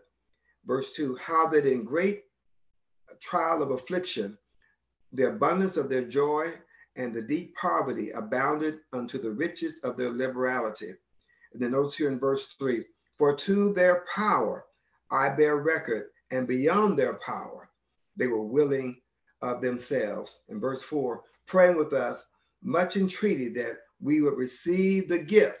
Verse 0.64 0.92
2 0.92 1.16
How 1.16 1.48
that 1.48 1.66
in 1.66 1.84
great 1.84 2.24
trial 3.20 3.62
of 3.62 3.70
affliction, 3.70 4.36
the 5.12 5.28
abundance 5.28 5.76
of 5.76 5.88
their 5.88 6.04
joy 6.04 6.52
and 6.96 7.14
the 7.14 7.22
deep 7.22 7.54
poverty 7.56 8.10
abounded 8.10 8.80
unto 8.92 9.18
the 9.18 9.30
riches 9.30 9.78
of 9.82 9.96
their 9.96 10.10
liberality. 10.10 10.94
And 11.52 11.62
then 11.62 11.72
notice 11.72 11.96
here 11.96 12.08
in 12.08 12.18
verse 12.18 12.54
3 12.58 12.84
For 13.18 13.34
to 13.36 13.72
their 13.74 14.04
power 14.14 14.64
I 15.10 15.30
bear 15.30 15.58
record, 15.58 16.08
and 16.30 16.48
beyond 16.48 16.98
their 16.98 17.14
power 17.14 17.70
they 18.16 18.26
were 18.26 18.42
willing 18.42 19.00
of 19.42 19.60
themselves. 19.60 20.42
In 20.48 20.58
verse 20.58 20.82
4, 20.82 21.22
praying 21.46 21.76
with 21.76 21.92
us, 21.92 22.24
much 22.62 22.96
entreated 22.96 23.54
that 23.54 23.78
we 24.00 24.20
would 24.20 24.36
receive 24.36 25.08
the 25.08 25.18
gift 25.18 25.58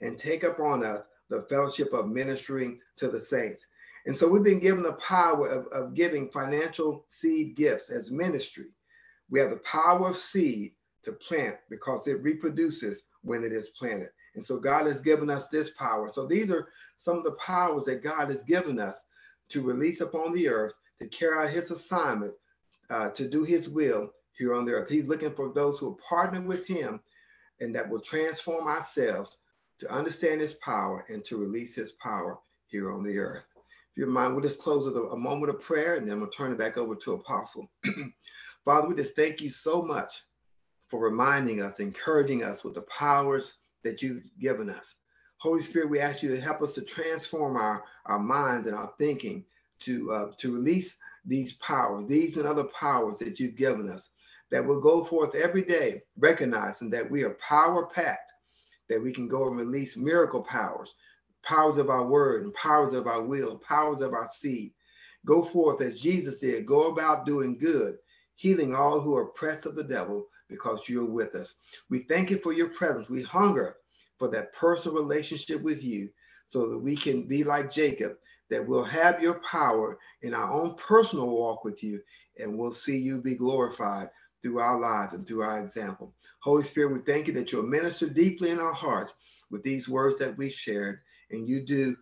and 0.00 0.18
take 0.18 0.42
upon 0.42 0.84
us 0.84 1.06
the 1.30 1.42
fellowship 1.42 1.92
of 1.92 2.08
ministering 2.08 2.78
to 2.96 3.08
the 3.08 3.20
saints. 3.20 3.66
And 4.06 4.16
so 4.16 4.28
we've 4.28 4.42
been 4.42 4.60
given 4.60 4.82
the 4.82 4.94
power 4.94 5.48
of, 5.48 5.66
of 5.68 5.94
giving 5.94 6.28
financial 6.30 7.06
seed 7.08 7.56
gifts 7.56 7.90
as 7.90 8.10
ministry. 8.10 8.66
We 9.30 9.40
have 9.40 9.50
the 9.50 9.56
power 9.58 10.08
of 10.08 10.16
seed 10.16 10.72
to 11.02 11.12
plant 11.12 11.56
because 11.70 12.06
it 12.06 12.22
reproduces 12.22 13.04
when 13.22 13.44
it 13.44 13.52
is 13.52 13.68
planted. 13.68 14.10
And 14.34 14.44
so 14.44 14.58
God 14.58 14.86
has 14.86 15.00
given 15.00 15.30
us 15.30 15.48
this 15.48 15.70
power. 15.70 16.10
So 16.12 16.26
these 16.26 16.50
are 16.50 16.68
some 16.98 17.18
of 17.18 17.24
the 17.24 17.32
powers 17.32 17.84
that 17.84 18.02
God 18.02 18.30
has 18.30 18.42
given 18.42 18.78
us 18.78 19.00
to 19.50 19.62
release 19.62 20.00
upon 20.00 20.32
the 20.32 20.48
earth 20.48 20.74
to 21.00 21.08
carry 21.08 21.38
out 21.38 21.52
his 21.52 21.70
assignment, 21.70 22.34
uh, 22.90 23.10
to 23.10 23.28
do 23.28 23.42
his 23.42 23.68
will 23.68 24.10
here 24.36 24.54
on 24.54 24.64
the 24.64 24.72
earth. 24.72 24.88
He's 24.88 25.06
looking 25.06 25.32
for 25.32 25.52
those 25.52 25.78
who 25.78 25.86
will 25.86 26.00
partner 26.08 26.40
with 26.40 26.66
him 26.66 27.00
and 27.60 27.74
that 27.74 27.88
will 27.88 28.00
transform 28.00 28.68
ourselves 28.68 29.38
to 29.78 29.90
understand 29.92 30.40
his 30.40 30.54
power 30.54 31.04
and 31.08 31.24
to 31.24 31.36
release 31.36 31.74
his 31.74 31.92
power 31.92 32.38
here 32.66 32.92
on 32.92 33.02
the 33.02 33.18
earth. 33.18 33.44
If 33.56 33.98
you 33.98 34.06
mind, 34.06 34.34
we'll 34.34 34.44
just 34.44 34.60
close 34.60 34.86
with 34.86 34.96
a, 34.96 35.02
a 35.10 35.16
moment 35.16 35.50
of 35.50 35.60
prayer 35.60 35.96
and 35.96 36.08
then 36.08 36.18
we'll 36.18 36.30
turn 36.30 36.52
it 36.52 36.58
back 36.58 36.76
over 36.76 36.94
to 36.96 37.14
Apostle. 37.14 37.70
Father, 38.64 38.88
we 38.88 38.94
just 38.94 39.14
thank 39.14 39.40
you 39.40 39.48
so 39.48 39.82
much 39.82 40.22
for 40.88 41.00
reminding 41.00 41.60
us, 41.60 41.80
encouraging 41.80 42.42
us 42.42 42.64
with 42.64 42.74
the 42.74 42.82
powers 42.82 43.58
that 43.82 44.02
you've 44.02 44.24
given 44.40 44.68
us. 44.68 44.96
Holy 45.38 45.60
Spirit, 45.60 45.90
we 45.90 46.00
ask 46.00 46.22
you 46.22 46.34
to 46.34 46.40
help 46.40 46.62
us 46.62 46.74
to 46.74 46.82
transform 46.82 47.56
our, 47.56 47.84
our 48.06 48.18
minds 48.18 48.66
and 48.66 48.74
our 48.74 48.92
thinking 48.98 49.44
to, 49.80 50.10
uh, 50.12 50.30
to 50.38 50.52
release 50.52 50.96
these 51.24 51.52
powers, 51.54 52.06
these 52.08 52.36
and 52.36 52.46
other 52.46 52.64
powers 52.64 53.18
that 53.18 53.38
you've 53.38 53.56
given 53.56 53.88
us, 53.88 54.10
that 54.54 54.64
will 54.64 54.80
go 54.80 55.02
forth 55.02 55.34
every 55.34 55.64
day, 55.64 56.00
recognizing 56.16 56.88
that 56.88 57.10
we 57.10 57.24
are 57.24 57.36
power 57.44 57.86
packed, 57.86 58.30
that 58.88 59.02
we 59.02 59.12
can 59.12 59.26
go 59.26 59.48
and 59.48 59.56
release 59.56 59.96
miracle 59.96 60.44
powers, 60.44 60.94
powers 61.42 61.76
of 61.76 61.90
our 61.90 62.06
word 62.06 62.44
and 62.44 62.54
powers 62.54 62.94
of 62.94 63.08
our 63.08 63.20
will, 63.20 63.58
powers 63.58 64.00
of 64.00 64.12
our 64.12 64.28
seed. 64.32 64.72
Go 65.26 65.42
forth 65.42 65.80
as 65.80 65.98
Jesus 65.98 66.38
did, 66.38 66.66
go 66.66 66.92
about 66.92 67.26
doing 67.26 67.58
good, 67.58 67.96
healing 68.36 68.76
all 68.76 69.00
who 69.00 69.16
are 69.16 69.22
oppressed 69.22 69.66
of 69.66 69.74
the 69.74 69.82
devil 69.82 70.24
because 70.48 70.88
you're 70.88 71.04
with 71.04 71.34
us. 71.34 71.56
We 71.90 72.04
thank 72.04 72.30
you 72.30 72.38
for 72.38 72.52
your 72.52 72.68
presence. 72.68 73.08
We 73.08 73.22
hunger 73.22 73.78
for 74.20 74.28
that 74.28 74.52
personal 74.52 74.96
relationship 74.96 75.62
with 75.62 75.82
you 75.82 76.10
so 76.46 76.68
that 76.68 76.78
we 76.78 76.94
can 76.94 77.26
be 77.26 77.42
like 77.42 77.72
Jacob, 77.72 78.18
that 78.50 78.64
we'll 78.64 78.84
have 78.84 79.20
your 79.20 79.40
power 79.50 79.98
in 80.22 80.32
our 80.32 80.48
own 80.48 80.76
personal 80.76 81.30
walk 81.30 81.64
with 81.64 81.82
you, 81.82 82.00
and 82.38 82.56
we'll 82.56 82.72
see 82.72 82.96
you 82.96 83.20
be 83.20 83.34
glorified 83.34 84.10
through 84.44 84.60
our 84.60 84.78
lives 84.78 85.14
and 85.14 85.26
through 85.26 85.42
our 85.42 85.58
example. 85.58 86.12
Holy 86.40 86.62
Spirit, 86.62 86.92
we 86.92 87.00
thank 87.00 87.26
you 87.26 87.32
that 87.32 87.50
you'll 87.50 87.62
minister 87.62 88.06
deeply 88.06 88.50
in 88.50 88.60
our 88.60 88.74
hearts 88.74 89.14
with 89.50 89.62
these 89.62 89.88
words 89.88 90.18
that 90.18 90.36
we 90.36 90.50
shared, 90.50 91.00
and 91.30 91.48
you 91.48 91.64
do 91.64 91.96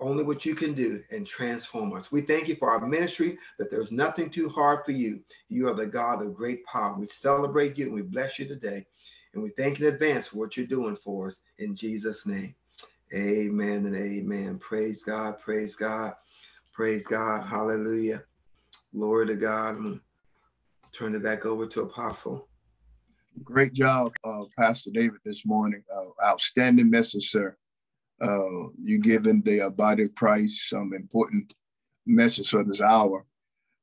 only 0.00 0.24
what 0.24 0.46
you 0.46 0.54
can 0.54 0.72
do 0.72 1.02
and 1.10 1.26
transform 1.26 1.92
us. 1.92 2.10
We 2.10 2.22
thank 2.22 2.48
you 2.48 2.56
for 2.56 2.70
our 2.70 2.86
ministry, 2.86 3.38
that 3.58 3.70
there's 3.70 3.92
nothing 3.92 4.30
too 4.30 4.48
hard 4.48 4.86
for 4.86 4.92
you. 4.92 5.20
You 5.50 5.68
are 5.68 5.74
the 5.74 5.86
God 5.86 6.22
of 6.22 6.34
great 6.34 6.64
power. 6.64 6.98
We 6.98 7.06
celebrate 7.08 7.76
you 7.76 7.86
and 7.86 7.94
we 7.94 8.02
bless 8.02 8.38
you 8.38 8.46
today. 8.46 8.86
And 9.34 9.42
we 9.42 9.50
thank 9.50 9.78
you 9.78 9.88
in 9.88 9.94
advance 9.94 10.28
for 10.28 10.38
what 10.38 10.56
you're 10.56 10.66
doing 10.66 10.96
for 11.04 11.28
us 11.28 11.40
in 11.58 11.76
Jesus' 11.76 12.26
name. 12.26 12.54
Amen 13.14 13.84
and 13.86 13.96
amen. 13.96 14.58
Praise 14.58 15.02
God. 15.02 15.38
Praise 15.40 15.74
God. 15.74 16.14
Praise 16.72 17.06
God. 17.06 17.46
Hallelujah. 17.46 18.22
Glory 18.94 19.26
to 19.26 19.36
God. 19.36 20.00
Turn 20.96 21.14
it 21.14 21.22
back 21.22 21.44
over 21.44 21.66
to 21.66 21.82
Apostle. 21.82 22.48
Great 23.44 23.74
job, 23.74 24.12
uh, 24.24 24.44
Pastor 24.56 24.88
David, 24.90 25.20
this 25.26 25.44
morning. 25.44 25.82
Uh, 25.94 26.24
outstanding 26.24 26.88
message, 26.88 27.28
sir. 27.28 27.54
Uh, 28.22 28.68
you 28.82 28.98
given 28.98 29.42
the 29.42 29.68
body 29.68 30.04
of 30.04 30.14
Christ 30.14 30.70
some 30.70 30.94
important 30.94 31.52
message 32.06 32.48
for 32.48 32.64
this 32.64 32.80
hour. 32.80 33.26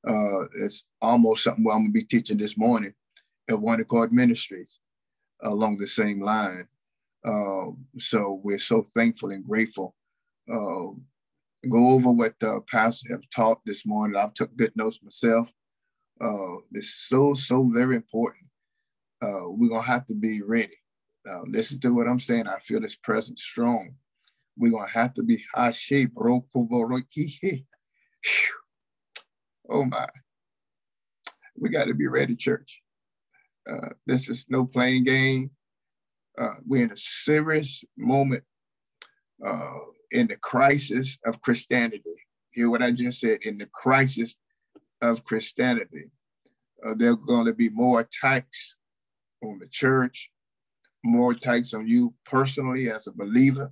Uh, 0.08 0.46
it's 0.56 0.86
almost 1.04 1.44
something 1.44 1.64
I'm 1.66 1.84
going 1.84 1.88
to 1.90 1.94
be 1.94 2.04
teaching 2.04 2.38
this 2.38 2.58
morning 2.58 2.94
at 3.48 3.62
One 3.62 3.80
Accord 3.80 4.12
Ministries 4.12 4.80
along 5.44 5.78
the 5.78 5.88
same 5.88 6.20
line. 6.20 6.68
Uh, 7.24 7.66
so 8.00 8.42
we're 8.44 8.58
so 8.58 8.82
thankful 8.96 9.30
and 9.30 9.46
grateful. 9.46 9.94
Uh, 10.52 10.98
go 11.70 11.90
over 11.90 12.10
what 12.10 12.34
the 12.40 12.60
pastor 12.68 13.10
have 13.12 13.30
taught 13.34 13.62
this 13.68 13.86
morning. 13.86 14.20
I've 14.20 14.34
took 14.34 14.56
good 14.58 14.72
notes 14.76 15.00
myself. 15.04 15.54
Uh, 16.24 16.58
it's 16.72 17.08
so, 17.08 17.34
so 17.34 17.70
very 17.74 17.96
important. 17.96 18.48
Uh, 19.22 19.48
we're 19.48 19.70
going 19.70 19.82
to 19.82 19.88
have 19.88 20.06
to 20.08 20.16
be 20.16 20.42
ready. 20.42 20.78
Uh, 21.30 21.42
listen 21.48 21.80
to 21.82 21.94
what 21.94 22.08
I'm 22.08 22.20
saying. 22.20 22.48
I 22.48 22.60
feel 22.60 22.82
this 22.82 22.96
presence 22.96 23.42
strong. 23.42 23.96
We're 24.58 24.72
going 24.72 24.88
to 24.88 24.94
have 24.94 25.14
to 25.16 25.24
be 25.24 25.44
high 25.54 25.72
shape. 25.72 26.12
Oh 26.18 26.46
my. 29.70 30.08
We 31.58 31.70
got 31.70 31.86
to 31.86 31.94
be 31.94 32.08
ready, 32.08 32.36
church. 32.36 32.82
Uh, 33.70 33.90
this 34.06 34.30
is 34.30 34.46
no 34.50 34.66
playing 34.66 35.06
game. 35.06 35.52
Uh, 36.40 36.56
we're 36.66 36.84
in 36.84 36.92
a 36.92 36.98
serious 36.98 37.84
moment 37.98 38.44
uh, 39.46 39.80
in 40.12 40.28
the 40.28 40.38
crisis 40.38 41.18
of 41.26 41.42
Christianity. 41.42 42.16
Hear 42.52 42.70
what 42.70 42.82
I 42.82 42.92
just 42.92 43.20
said 43.20 43.40
in 43.44 43.58
the 43.58 43.68
crisis 43.74 44.36
of 45.04 45.24
Christianity. 45.26 46.06
Uh, 46.84 46.94
there 46.96 47.12
are 47.12 47.16
going 47.16 47.46
to 47.46 47.54
be 47.54 47.70
more 47.70 48.00
attacks 48.00 48.76
on 49.44 49.60
the 49.60 49.68
church, 49.68 50.32
more 51.04 51.32
attacks 51.34 51.74
on 51.74 51.88
you 51.88 52.14
personally 52.26 52.90
as 52.90 53.08
a 53.08 53.12
believer. 53.12 53.72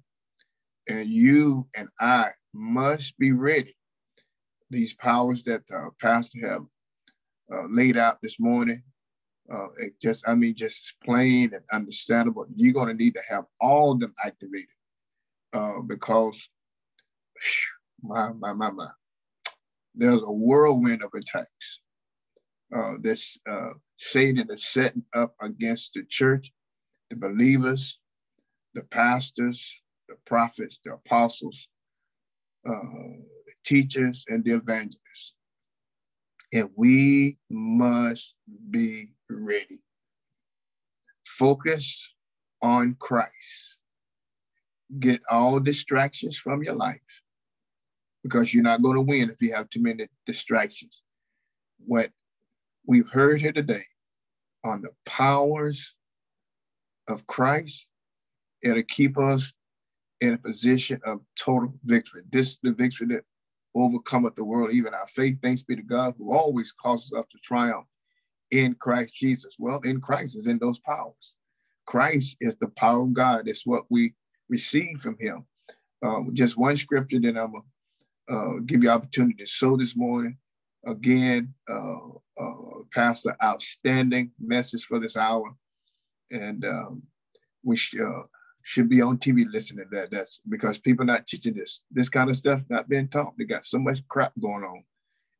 And 0.89 1.09
you 1.09 1.67
and 1.75 1.87
I 1.99 2.31
must 2.53 3.17
be 3.17 3.31
ready. 3.31 3.75
These 4.69 4.93
powers 4.93 5.43
that 5.43 5.67
the 5.67 5.91
pastor 6.01 6.39
have 6.49 6.65
uh, 7.53 7.67
laid 7.69 7.97
out 7.97 8.17
this 8.21 8.39
morning, 8.39 8.83
uh, 9.53 9.67
it 9.77 9.93
just, 10.01 10.23
I 10.27 10.35
mean, 10.35 10.55
just 10.55 10.95
plain 11.03 11.53
and 11.53 11.63
understandable. 11.71 12.45
You're 12.55 12.73
going 12.73 12.87
to 12.87 13.03
need 13.03 13.13
to 13.13 13.21
have 13.29 13.45
all 13.59 13.91
of 13.91 13.99
them 13.99 14.13
activated 14.23 14.79
uh, 15.53 15.79
because, 15.87 16.49
my, 18.01 18.31
my, 18.33 18.53
my, 18.53 18.71
my, 18.71 18.87
there's 19.95 20.21
a 20.21 20.32
whirlwind 20.32 21.04
of 21.04 21.12
attacks. 21.13 21.80
Uh, 22.75 22.93
this 23.01 23.38
uh, 23.49 23.71
Satan 23.97 24.47
is 24.49 24.65
setting 24.65 25.04
up 25.13 25.36
against 25.41 25.91
the 25.93 26.04
church, 26.08 26.51
the 27.10 27.17
believers, 27.17 27.99
the 28.74 28.84
pastors, 28.84 29.76
the 30.07 30.15
prophets, 30.26 30.80
the 30.86 30.93
apostles, 30.93 31.68
uh, 32.68 32.72
the 32.72 33.53
teachers, 33.65 34.26
and 34.30 34.45
the 34.45 34.51
evangelists. 34.51 35.36
And 36.53 36.70
we 36.76 37.38
must 37.49 38.36
be 38.70 39.13
ready. 39.30 39.84
Focus 41.26 42.07
on 42.61 42.95
Christ. 42.99 43.78
Get 44.99 45.22
all 45.30 45.59
distractions 45.59 46.38
from 46.38 46.63
your 46.63 46.76
life 46.76 46.99
because 48.24 48.53
you're 48.53 48.63
not 48.63 48.82
going 48.82 48.95
to 48.95 49.01
win 49.01 49.30
if 49.30 49.41
you 49.41 49.53
have 49.53 49.69
too 49.69 49.82
many 49.82 50.07
distractions. 50.26 51.01
What 51.86 52.11
we've 52.86 53.09
heard 53.09 53.41
here 53.41 53.51
today 53.51 53.84
on 54.63 54.82
the 54.82 54.91
powers 55.05 55.95
of 57.07 57.26
Christ, 57.28 57.88
it'll 58.61 58.84
keep 58.84 59.17
us 59.17 59.53
in 60.19 60.34
a 60.34 60.38
position 60.38 61.01
of 61.05 61.22
total 61.36 61.74
victory. 61.84 62.22
This 62.32 62.49
is 62.49 62.59
the 62.61 62.72
victory 62.72 63.07
that 63.07 63.26
overcometh 63.74 64.36
the 64.36 64.43
world, 64.43 64.72
even 64.72 64.93
our 64.93 65.07
faith. 65.07 65.38
Thanks 65.41 65.63
be 65.63 65.76
to 65.76 65.82
God 65.82 66.13
who 66.17 66.34
always 66.34 66.72
causes 66.72 67.11
us 67.13 67.26
to 67.32 67.38
triumph 67.43 67.88
in 68.51 68.76
Christ 68.76 69.15
Jesus. 69.15 69.55
Well, 69.57 69.80
in 69.80 69.99
Christ 69.99 70.36
is 70.36 70.47
in 70.47 70.59
those 70.59 70.80
powers. 70.80 71.36
Christ 71.86 72.38
is 72.39 72.55
the 72.57 72.67
power 72.69 73.01
of 73.01 73.13
God. 73.13 73.47
It's 73.47 73.65
what 73.65 73.86
we 73.89 74.13
receive 74.49 74.99
from 74.99 75.17
him. 75.19 75.45
Uh, 76.03 76.22
just 76.34 76.57
one 76.57 76.78
scripture, 76.78 77.19
then 77.19 77.38
I'm 77.38 77.51
going 77.51 77.63
to 77.63 77.69
uh, 78.32 78.59
give 78.65 78.84
you 78.84 78.89
opportunity 78.89 79.36
to 79.36 79.47
sow 79.47 79.75
this 79.75 79.95
morning. 79.95 80.38
Again, 80.86 81.53
uh, 81.69 81.97
uh, 82.39 82.84
Pastor, 82.93 83.36
outstanding 83.43 84.32
message 84.39 84.86
for 84.86 84.99
this 84.99 85.17
hour. 85.17 85.53
And 86.32 86.65
um, 86.65 87.03
we 87.63 87.75
sh- 87.75 87.99
uh, 87.99 88.23
should 88.63 88.89
be 88.89 89.01
on 89.01 89.17
TV 89.17 89.45
listening 89.51 89.86
to 89.91 89.97
that. 89.97 90.11
That's 90.11 90.41
because 90.47 90.77
people 90.79 91.05
not 91.05 91.27
teaching 91.27 91.53
this. 91.53 91.82
This 91.91 92.09
kind 92.09 92.29
of 92.29 92.36
stuff 92.36 92.61
not 92.69 92.89
being 92.89 93.09
taught. 93.09 93.34
They 93.38 93.45
got 93.45 93.65
so 93.65 93.79
much 93.79 94.07
crap 94.07 94.34
going 94.41 94.63
on. 94.63 94.84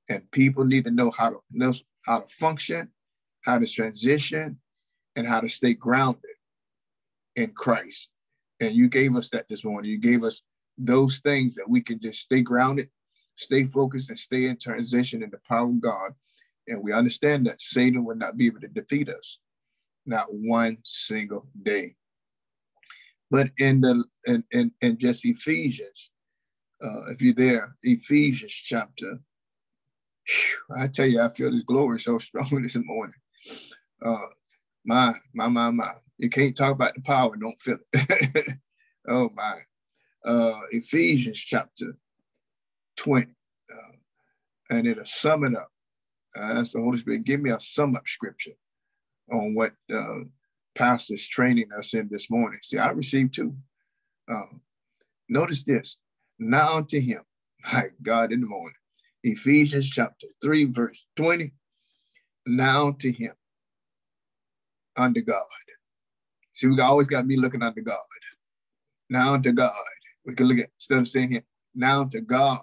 And 0.10 0.30
people 0.32 0.66
need 0.66 0.86
to 0.86 0.92
know 0.92 1.12
how 1.12 1.30
to 1.30 1.38
know 1.52 1.74
how 2.06 2.20
to 2.20 2.28
function, 2.28 2.90
how 3.46 3.60
to 3.60 3.66
transition, 3.66 4.60
and 5.16 5.28
how 5.28 5.40
to 5.40 5.50
stay 5.50 5.74
grounded 5.74 6.22
in 7.36 7.52
Christ. 7.52 8.10
And 8.60 8.76
you 8.76 8.90
gave 8.90 9.16
us 9.16 9.30
that 9.30 9.48
this 9.50 9.64
morning. 9.64 9.90
You 9.90 9.98
gave 9.98 10.24
us 10.24 10.42
those 10.86 11.20
things 11.20 11.56
that 11.56 11.70
we 11.70 11.82
can 11.82 12.00
just 12.00 12.20
stay 12.20 12.42
grounded, 12.42 12.90
stay 13.36 13.66
focused, 13.66 14.10
and 14.10 14.20
stay 14.20 14.46
in 14.46 14.58
transition 14.58 15.24
in 15.24 15.30
the 15.30 15.40
power 15.48 15.70
of 15.70 15.82
God. 15.82 16.12
And 16.68 16.84
we 16.84 16.94
understand 16.94 17.46
that 17.48 17.62
Satan 17.62 18.06
will 18.06 18.16
not 18.16 18.38
be 18.38 18.48
able 18.48 18.62
to 18.62 18.68
defeat 18.68 19.10
us, 19.10 19.40
not 20.06 20.28
one 20.30 20.78
single 20.84 21.48
day. 21.64 21.96
But 23.30 23.52
in 23.58 23.82
the 23.82 24.04
in 24.26 24.44
in, 24.52 24.72
in 24.82 24.98
just 24.98 25.26
Ephesians, 25.26 26.12
uh, 26.84 27.12
if 27.12 27.22
you're 27.22 27.34
there, 27.34 27.76
Ephesians 27.84 28.52
chapter, 28.52 29.20
whew, 30.28 30.76
I 30.78 30.88
tell 30.88 31.06
you, 31.06 31.22
I 31.22 31.30
feel 31.30 31.52
this 31.52 31.64
glory 31.64 32.00
so 32.00 32.18
strong 32.18 32.50
this 32.64 32.76
morning. 32.76 33.16
Uh, 34.04 34.18
my, 34.86 35.14
my, 35.34 35.48
my, 35.48 35.72
my. 35.72 35.94
You 36.18 36.30
can't 36.30 36.56
talk 36.56 36.74
about 36.74 36.96
the 36.96 37.02
power, 37.02 37.36
don't 37.36 37.60
feel 37.60 37.78
it. 37.94 38.58
oh 39.08 39.30
my. 39.34 39.60
Uh, 40.26 40.60
Ephesians 40.72 41.40
chapter 41.40 41.98
20. 42.98 43.28
Uh, 43.72 43.76
and 44.70 44.88
it'll 44.88 45.06
sum 45.06 45.44
it 45.44 45.56
up. 45.56 45.70
Uh, 46.36 46.54
that's 46.56 46.74
the 46.74 46.80
Holy 46.80 46.98
Spirit. 46.98 47.26
Give 47.26 47.42
me 47.42 47.50
a 47.50 47.60
sum 47.60 47.96
up 47.96 48.08
scripture 48.08 48.52
on 49.32 49.54
what 49.54 49.74
uh, 49.94 50.20
pastor's 50.76 51.28
training 51.28 51.70
us 51.78 51.94
in 51.94 52.08
this 52.10 52.30
morning. 52.30 52.60
See, 52.64 52.78
I 52.78 52.90
received 52.92 53.34
two. 53.34 53.56
Uh, 54.32 54.58
notice 55.30 55.64
this. 55.64 55.98
Now 56.40 56.78
unto 56.78 57.00
him, 57.00 57.22
my 57.74 57.86
God 58.02 58.32
in 58.32 58.42
the 58.42 58.48
morning. 58.48 58.76
Ephesians 59.24 59.90
chapter 59.90 60.28
3, 60.42 60.66
verse 60.66 61.06
20. 61.16 61.52
Now 62.48 62.92
to 63.00 63.12
him 63.12 63.34
under 64.98 65.22
God. 65.22 65.44
See, 66.54 66.68
we 66.68 66.80
always 66.82 67.08
got 67.08 67.28
be 67.28 67.38
looking 67.38 67.62
under 67.62 67.82
God. 67.82 67.98
Now 69.10 69.38
to 69.38 69.52
God. 69.52 69.72
We 70.26 70.36
can 70.36 70.48
look 70.48 70.60
at, 70.60 70.98
of 70.98 71.08
saying 71.08 71.32
here, 71.32 71.44
now 71.74 72.06
to 72.06 72.22
God 72.22 72.62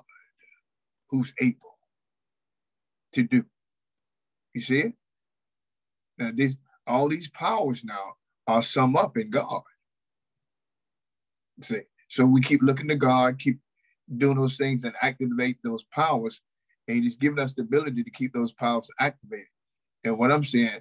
who's 1.11 1.33
able 1.41 1.79
to 3.13 3.23
do. 3.23 3.45
You 4.55 4.61
see 4.61 4.79
it? 4.81 4.93
Now, 6.19 6.31
these 6.35 6.57
all 6.87 7.09
these 7.09 7.29
powers 7.31 7.85
now 7.85 8.15
are 8.47 8.63
summed 8.63 8.97
up 8.97 9.17
in 9.17 9.31
God. 9.31 9.63
See, 11.61 11.83
so 12.09 12.25
we 12.25 12.41
keep 12.41 12.63
looking 12.63 12.89
to 12.89 12.97
God, 12.97 13.39
keep 13.39 13.59
doing 14.17 14.39
those 14.39 14.57
things 14.57 14.85
and 14.85 14.95
activate 15.03 15.59
those 15.63 15.85
powers, 15.85 16.41
and 16.87 17.03
He's 17.03 17.17
giving 17.17 17.39
us 17.39 17.53
the 17.53 17.63
ability 17.63 18.03
to 18.03 18.11
keep 18.11 18.33
those 18.33 18.53
powers 18.53 18.91
activated. 18.99 19.47
And 20.05 20.19
what 20.19 20.33
I'm 20.33 20.45
saying, 20.45 20.81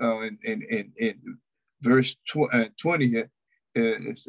uh, 0.00 0.20
in, 0.20 0.38
in, 0.44 0.62
in, 0.68 0.92
in 0.98 1.38
verse 1.80 2.16
tw- 2.28 2.52
uh, 2.52 2.66
20 2.80 3.08
here 3.08 3.30
is 3.74 4.28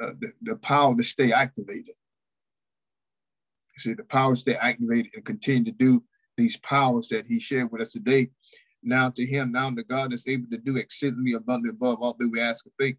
uh, 0.00 0.12
the, 0.20 0.32
the 0.42 0.56
power 0.56 0.96
to 0.96 1.02
stay 1.02 1.32
activated. 1.32 1.94
See, 3.78 3.94
the 3.94 4.04
power 4.04 4.34
to 4.34 4.40
stay 4.40 4.56
activated 4.56 5.12
and 5.14 5.24
continue 5.24 5.64
to 5.64 5.72
do 5.72 6.02
these 6.36 6.56
powers 6.58 7.08
that 7.08 7.26
he 7.26 7.38
shared 7.40 7.70
with 7.70 7.82
us 7.82 7.92
today. 7.92 8.30
Now 8.82 9.10
to 9.10 9.26
him, 9.26 9.52
now 9.52 9.70
to 9.70 9.82
God 9.82 10.12
is 10.12 10.26
able 10.26 10.48
to 10.50 10.58
do 10.58 10.76
exceedingly 10.76 11.32
abundantly 11.32 11.70
above 11.70 12.00
all 12.00 12.16
that 12.18 12.28
we 12.28 12.40
ask 12.40 12.66
or 12.66 12.72
think, 12.78 12.98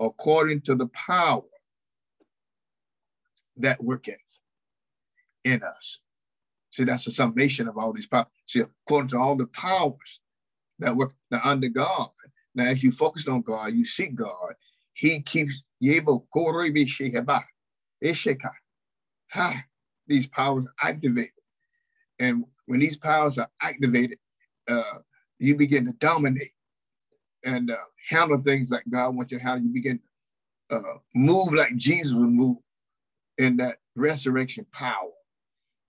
according 0.00 0.62
to 0.62 0.74
the 0.74 0.86
power 0.88 1.42
that 3.56 3.82
worketh 3.82 4.38
in 5.44 5.62
us. 5.62 6.00
See, 6.70 6.84
that's 6.84 7.06
a 7.06 7.12
summation 7.12 7.68
of 7.68 7.78
all 7.78 7.92
these 7.92 8.06
powers. 8.06 8.26
See, 8.46 8.60
according 8.60 9.08
to 9.10 9.18
all 9.18 9.36
the 9.36 9.46
powers 9.46 10.20
that 10.78 10.96
work 10.96 11.14
now 11.30 11.40
under 11.44 11.68
God. 11.68 12.10
Now, 12.54 12.64
as 12.64 12.82
you 12.82 12.92
focus 12.92 13.28
on 13.28 13.42
God, 13.42 13.74
you 13.74 13.84
seek 13.84 14.14
God, 14.14 14.54
He 14.92 15.20
keeps 15.22 15.62
these 20.06 20.26
powers 20.26 20.68
activated. 20.82 21.30
And 22.18 22.44
when 22.66 22.80
these 22.80 22.96
powers 22.96 23.38
are 23.38 23.50
activated, 23.60 24.18
uh, 24.68 24.98
you 25.38 25.56
begin 25.56 25.86
to 25.86 25.92
dominate 25.92 26.52
and 27.44 27.70
uh, 27.70 27.76
handle 28.08 28.38
things 28.38 28.70
like 28.70 28.84
God 28.88 29.14
wants 29.14 29.32
you 29.32 29.38
to 29.38 29.44
handle. 29.44 29.66
You 29.66 29.72
begin 29.72 30.00
to 30.70 30.76
uh, 30.76 30.98
move 31.14 31.52
like 31.52 31.76
Jesus 31.76 32.14
would 32.14 32.30
move 32.30 32.58
in 33.38 33.56
that 33.58 33.76
resurrection 33.94 34.66
power. 34.72 35.10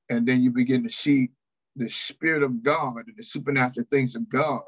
And 0.10 0.28
then 0.28 0.42
you 0.44 0.52
begin 0.52 0.84
to 0.84 0.90
see 0.90 1.30
the 1.76 1.90
Spirit 1.90 2.44
of 2.44 2.64
God 2.64 2.96
and 3.08 3.16
the 3.18 3.24
supernatural 3.24 3.88
things 3.92 4.16
of 4.16 4.28
God 4.30 4.62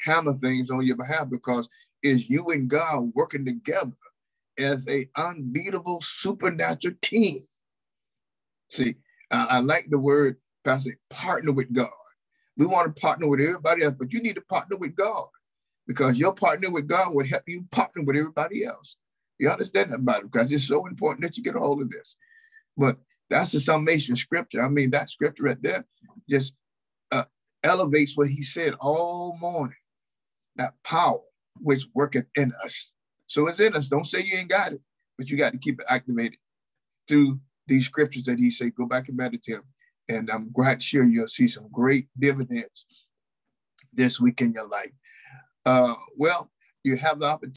handle 0.00 0.34
things 0.34 0.70
on 0.70 0.84
your 0.84 0.96
behalf 0.96 1.28
because 1.30 1.68
it's 2.02 2.28
you 2.28 2.46
and 2.48 2.68
God 2.68 3.12
working 3.14 3.44
together 3.44 3.92
as 4.58 4.86
a 4.88 5.08
unbeatable 5.16 6.00
supernatural 6.02 6.94
team. 7.02 7.40
See, 8.70 8.96
I, 9.30 9.46
I 9.50 9.58
like 9.60 9.86
the 9.90 9.98
word, 9.98 10.36
Pastor, 10.64 10.96
partner 11.10 11.52
with 11.52 11.72
God. 11.72 11.90
We 12.56 12.66
want 12.66 12.94
to 12.94 13.00
partner 13.00 13.28
with 13.28 13.40
everybody 13.40 13.82
else, 13.82 13.94
but 13.98 14.12
you 14.12 14.22
need 14.22 14.34
to 14.34 14.42
partner 14.42 14.76
with 14.76 14.94
God 14.94 15.26
because 15.86 16.16
your 16.18 16.34
partner 16.34 16.70
with 16.70 16.86
God 16.86 17.14
will 17.14 17.26
help 17.26 17.44
you 17.46 17.64
partner 17.70 18.04
with 18.04 18.16
everybody 18.16 18.64
else. 18.64 18.96
You 19.38 19.50
understand 19.50 19.92
that 19.92 20.00
about 20.00 20.20
it 20.20 20.32
because 20.32 20.52
it's 20.52 20.68
so 20.68 20.86
important 20.86 21.22
that 21.22 21.36
you 21.36 21.42
get 21.42 21.56
a 21.56 21.58
hold 21.58 21.82
of 21.82 21.90
this. 21.90 22.16
But 22.76 22.98
that's 23.30 23.52
the 23.52 23.60
summation 23.60 24.16
scripture. 24.16 24.64
I 24.64 24.68
mean, 24.68 24.90
that 24.90 25.10
scripture 25.10 25.44
right 25.44 25.60
there 25.62 25.84
just 26.28 26.54
uh, 27.10 27.24
elevates 27.64 28.16
what 28.16 28.28
he 28.28 28.42
said 28.42 28.74
all 28.80 29.36
morning 29.40 29.76
that 30.56 30.74
power 30.84 31.20
which 31.60 31.86
worketh 31.94 32.26
in 32.36 32.52
us. 32.64 32.91
So 33.32 33.46
it's 33.46 33.60
in 33.60 33.74
us. 33.74 33.88
Don't 33.88 34.06
say 34.06 34.20
you 34.20 34.36
ain't 34.36 34.50
got 34.50 34.74
it, 34.74 34.82
but 35.16 35.30
you 35.30 35.38
got 35.38 35.52
to 35.52 35.58
keep 35.58 35.80
it 35.80 35.86
activated 35.88 36.36
through 37.08 37.40
these 37.66 37.86
scriptures 37.86 38.24
that 38.24 38.38
he 38.38 38.50
said, 38.50 38.74
go 38.74 38.84
back 38.84 39.08
and 39.08 39.16
meditate 39.16 39.54
them. 39.54 39.64
And 40.06 40.30
I'm 40.30 40.50
quite 40.52 40.82
sure 40.82 41.02
you'll 41.02 41.26
see 41.28 41.48
some 41.48 41.70
great 41.72 42.08
dividends 42.18 42.84
this 43.90 44.20
week 44.20 44.42
in 44.42 44.52
your 44.52 44.68
life. 44.68 44.92
Uh, 45.64 45.94
well, 46.14 46.50
you 46.84 46.98
have 46.98 47.20
the 47.20 47.24
opportunity 47.24 47.50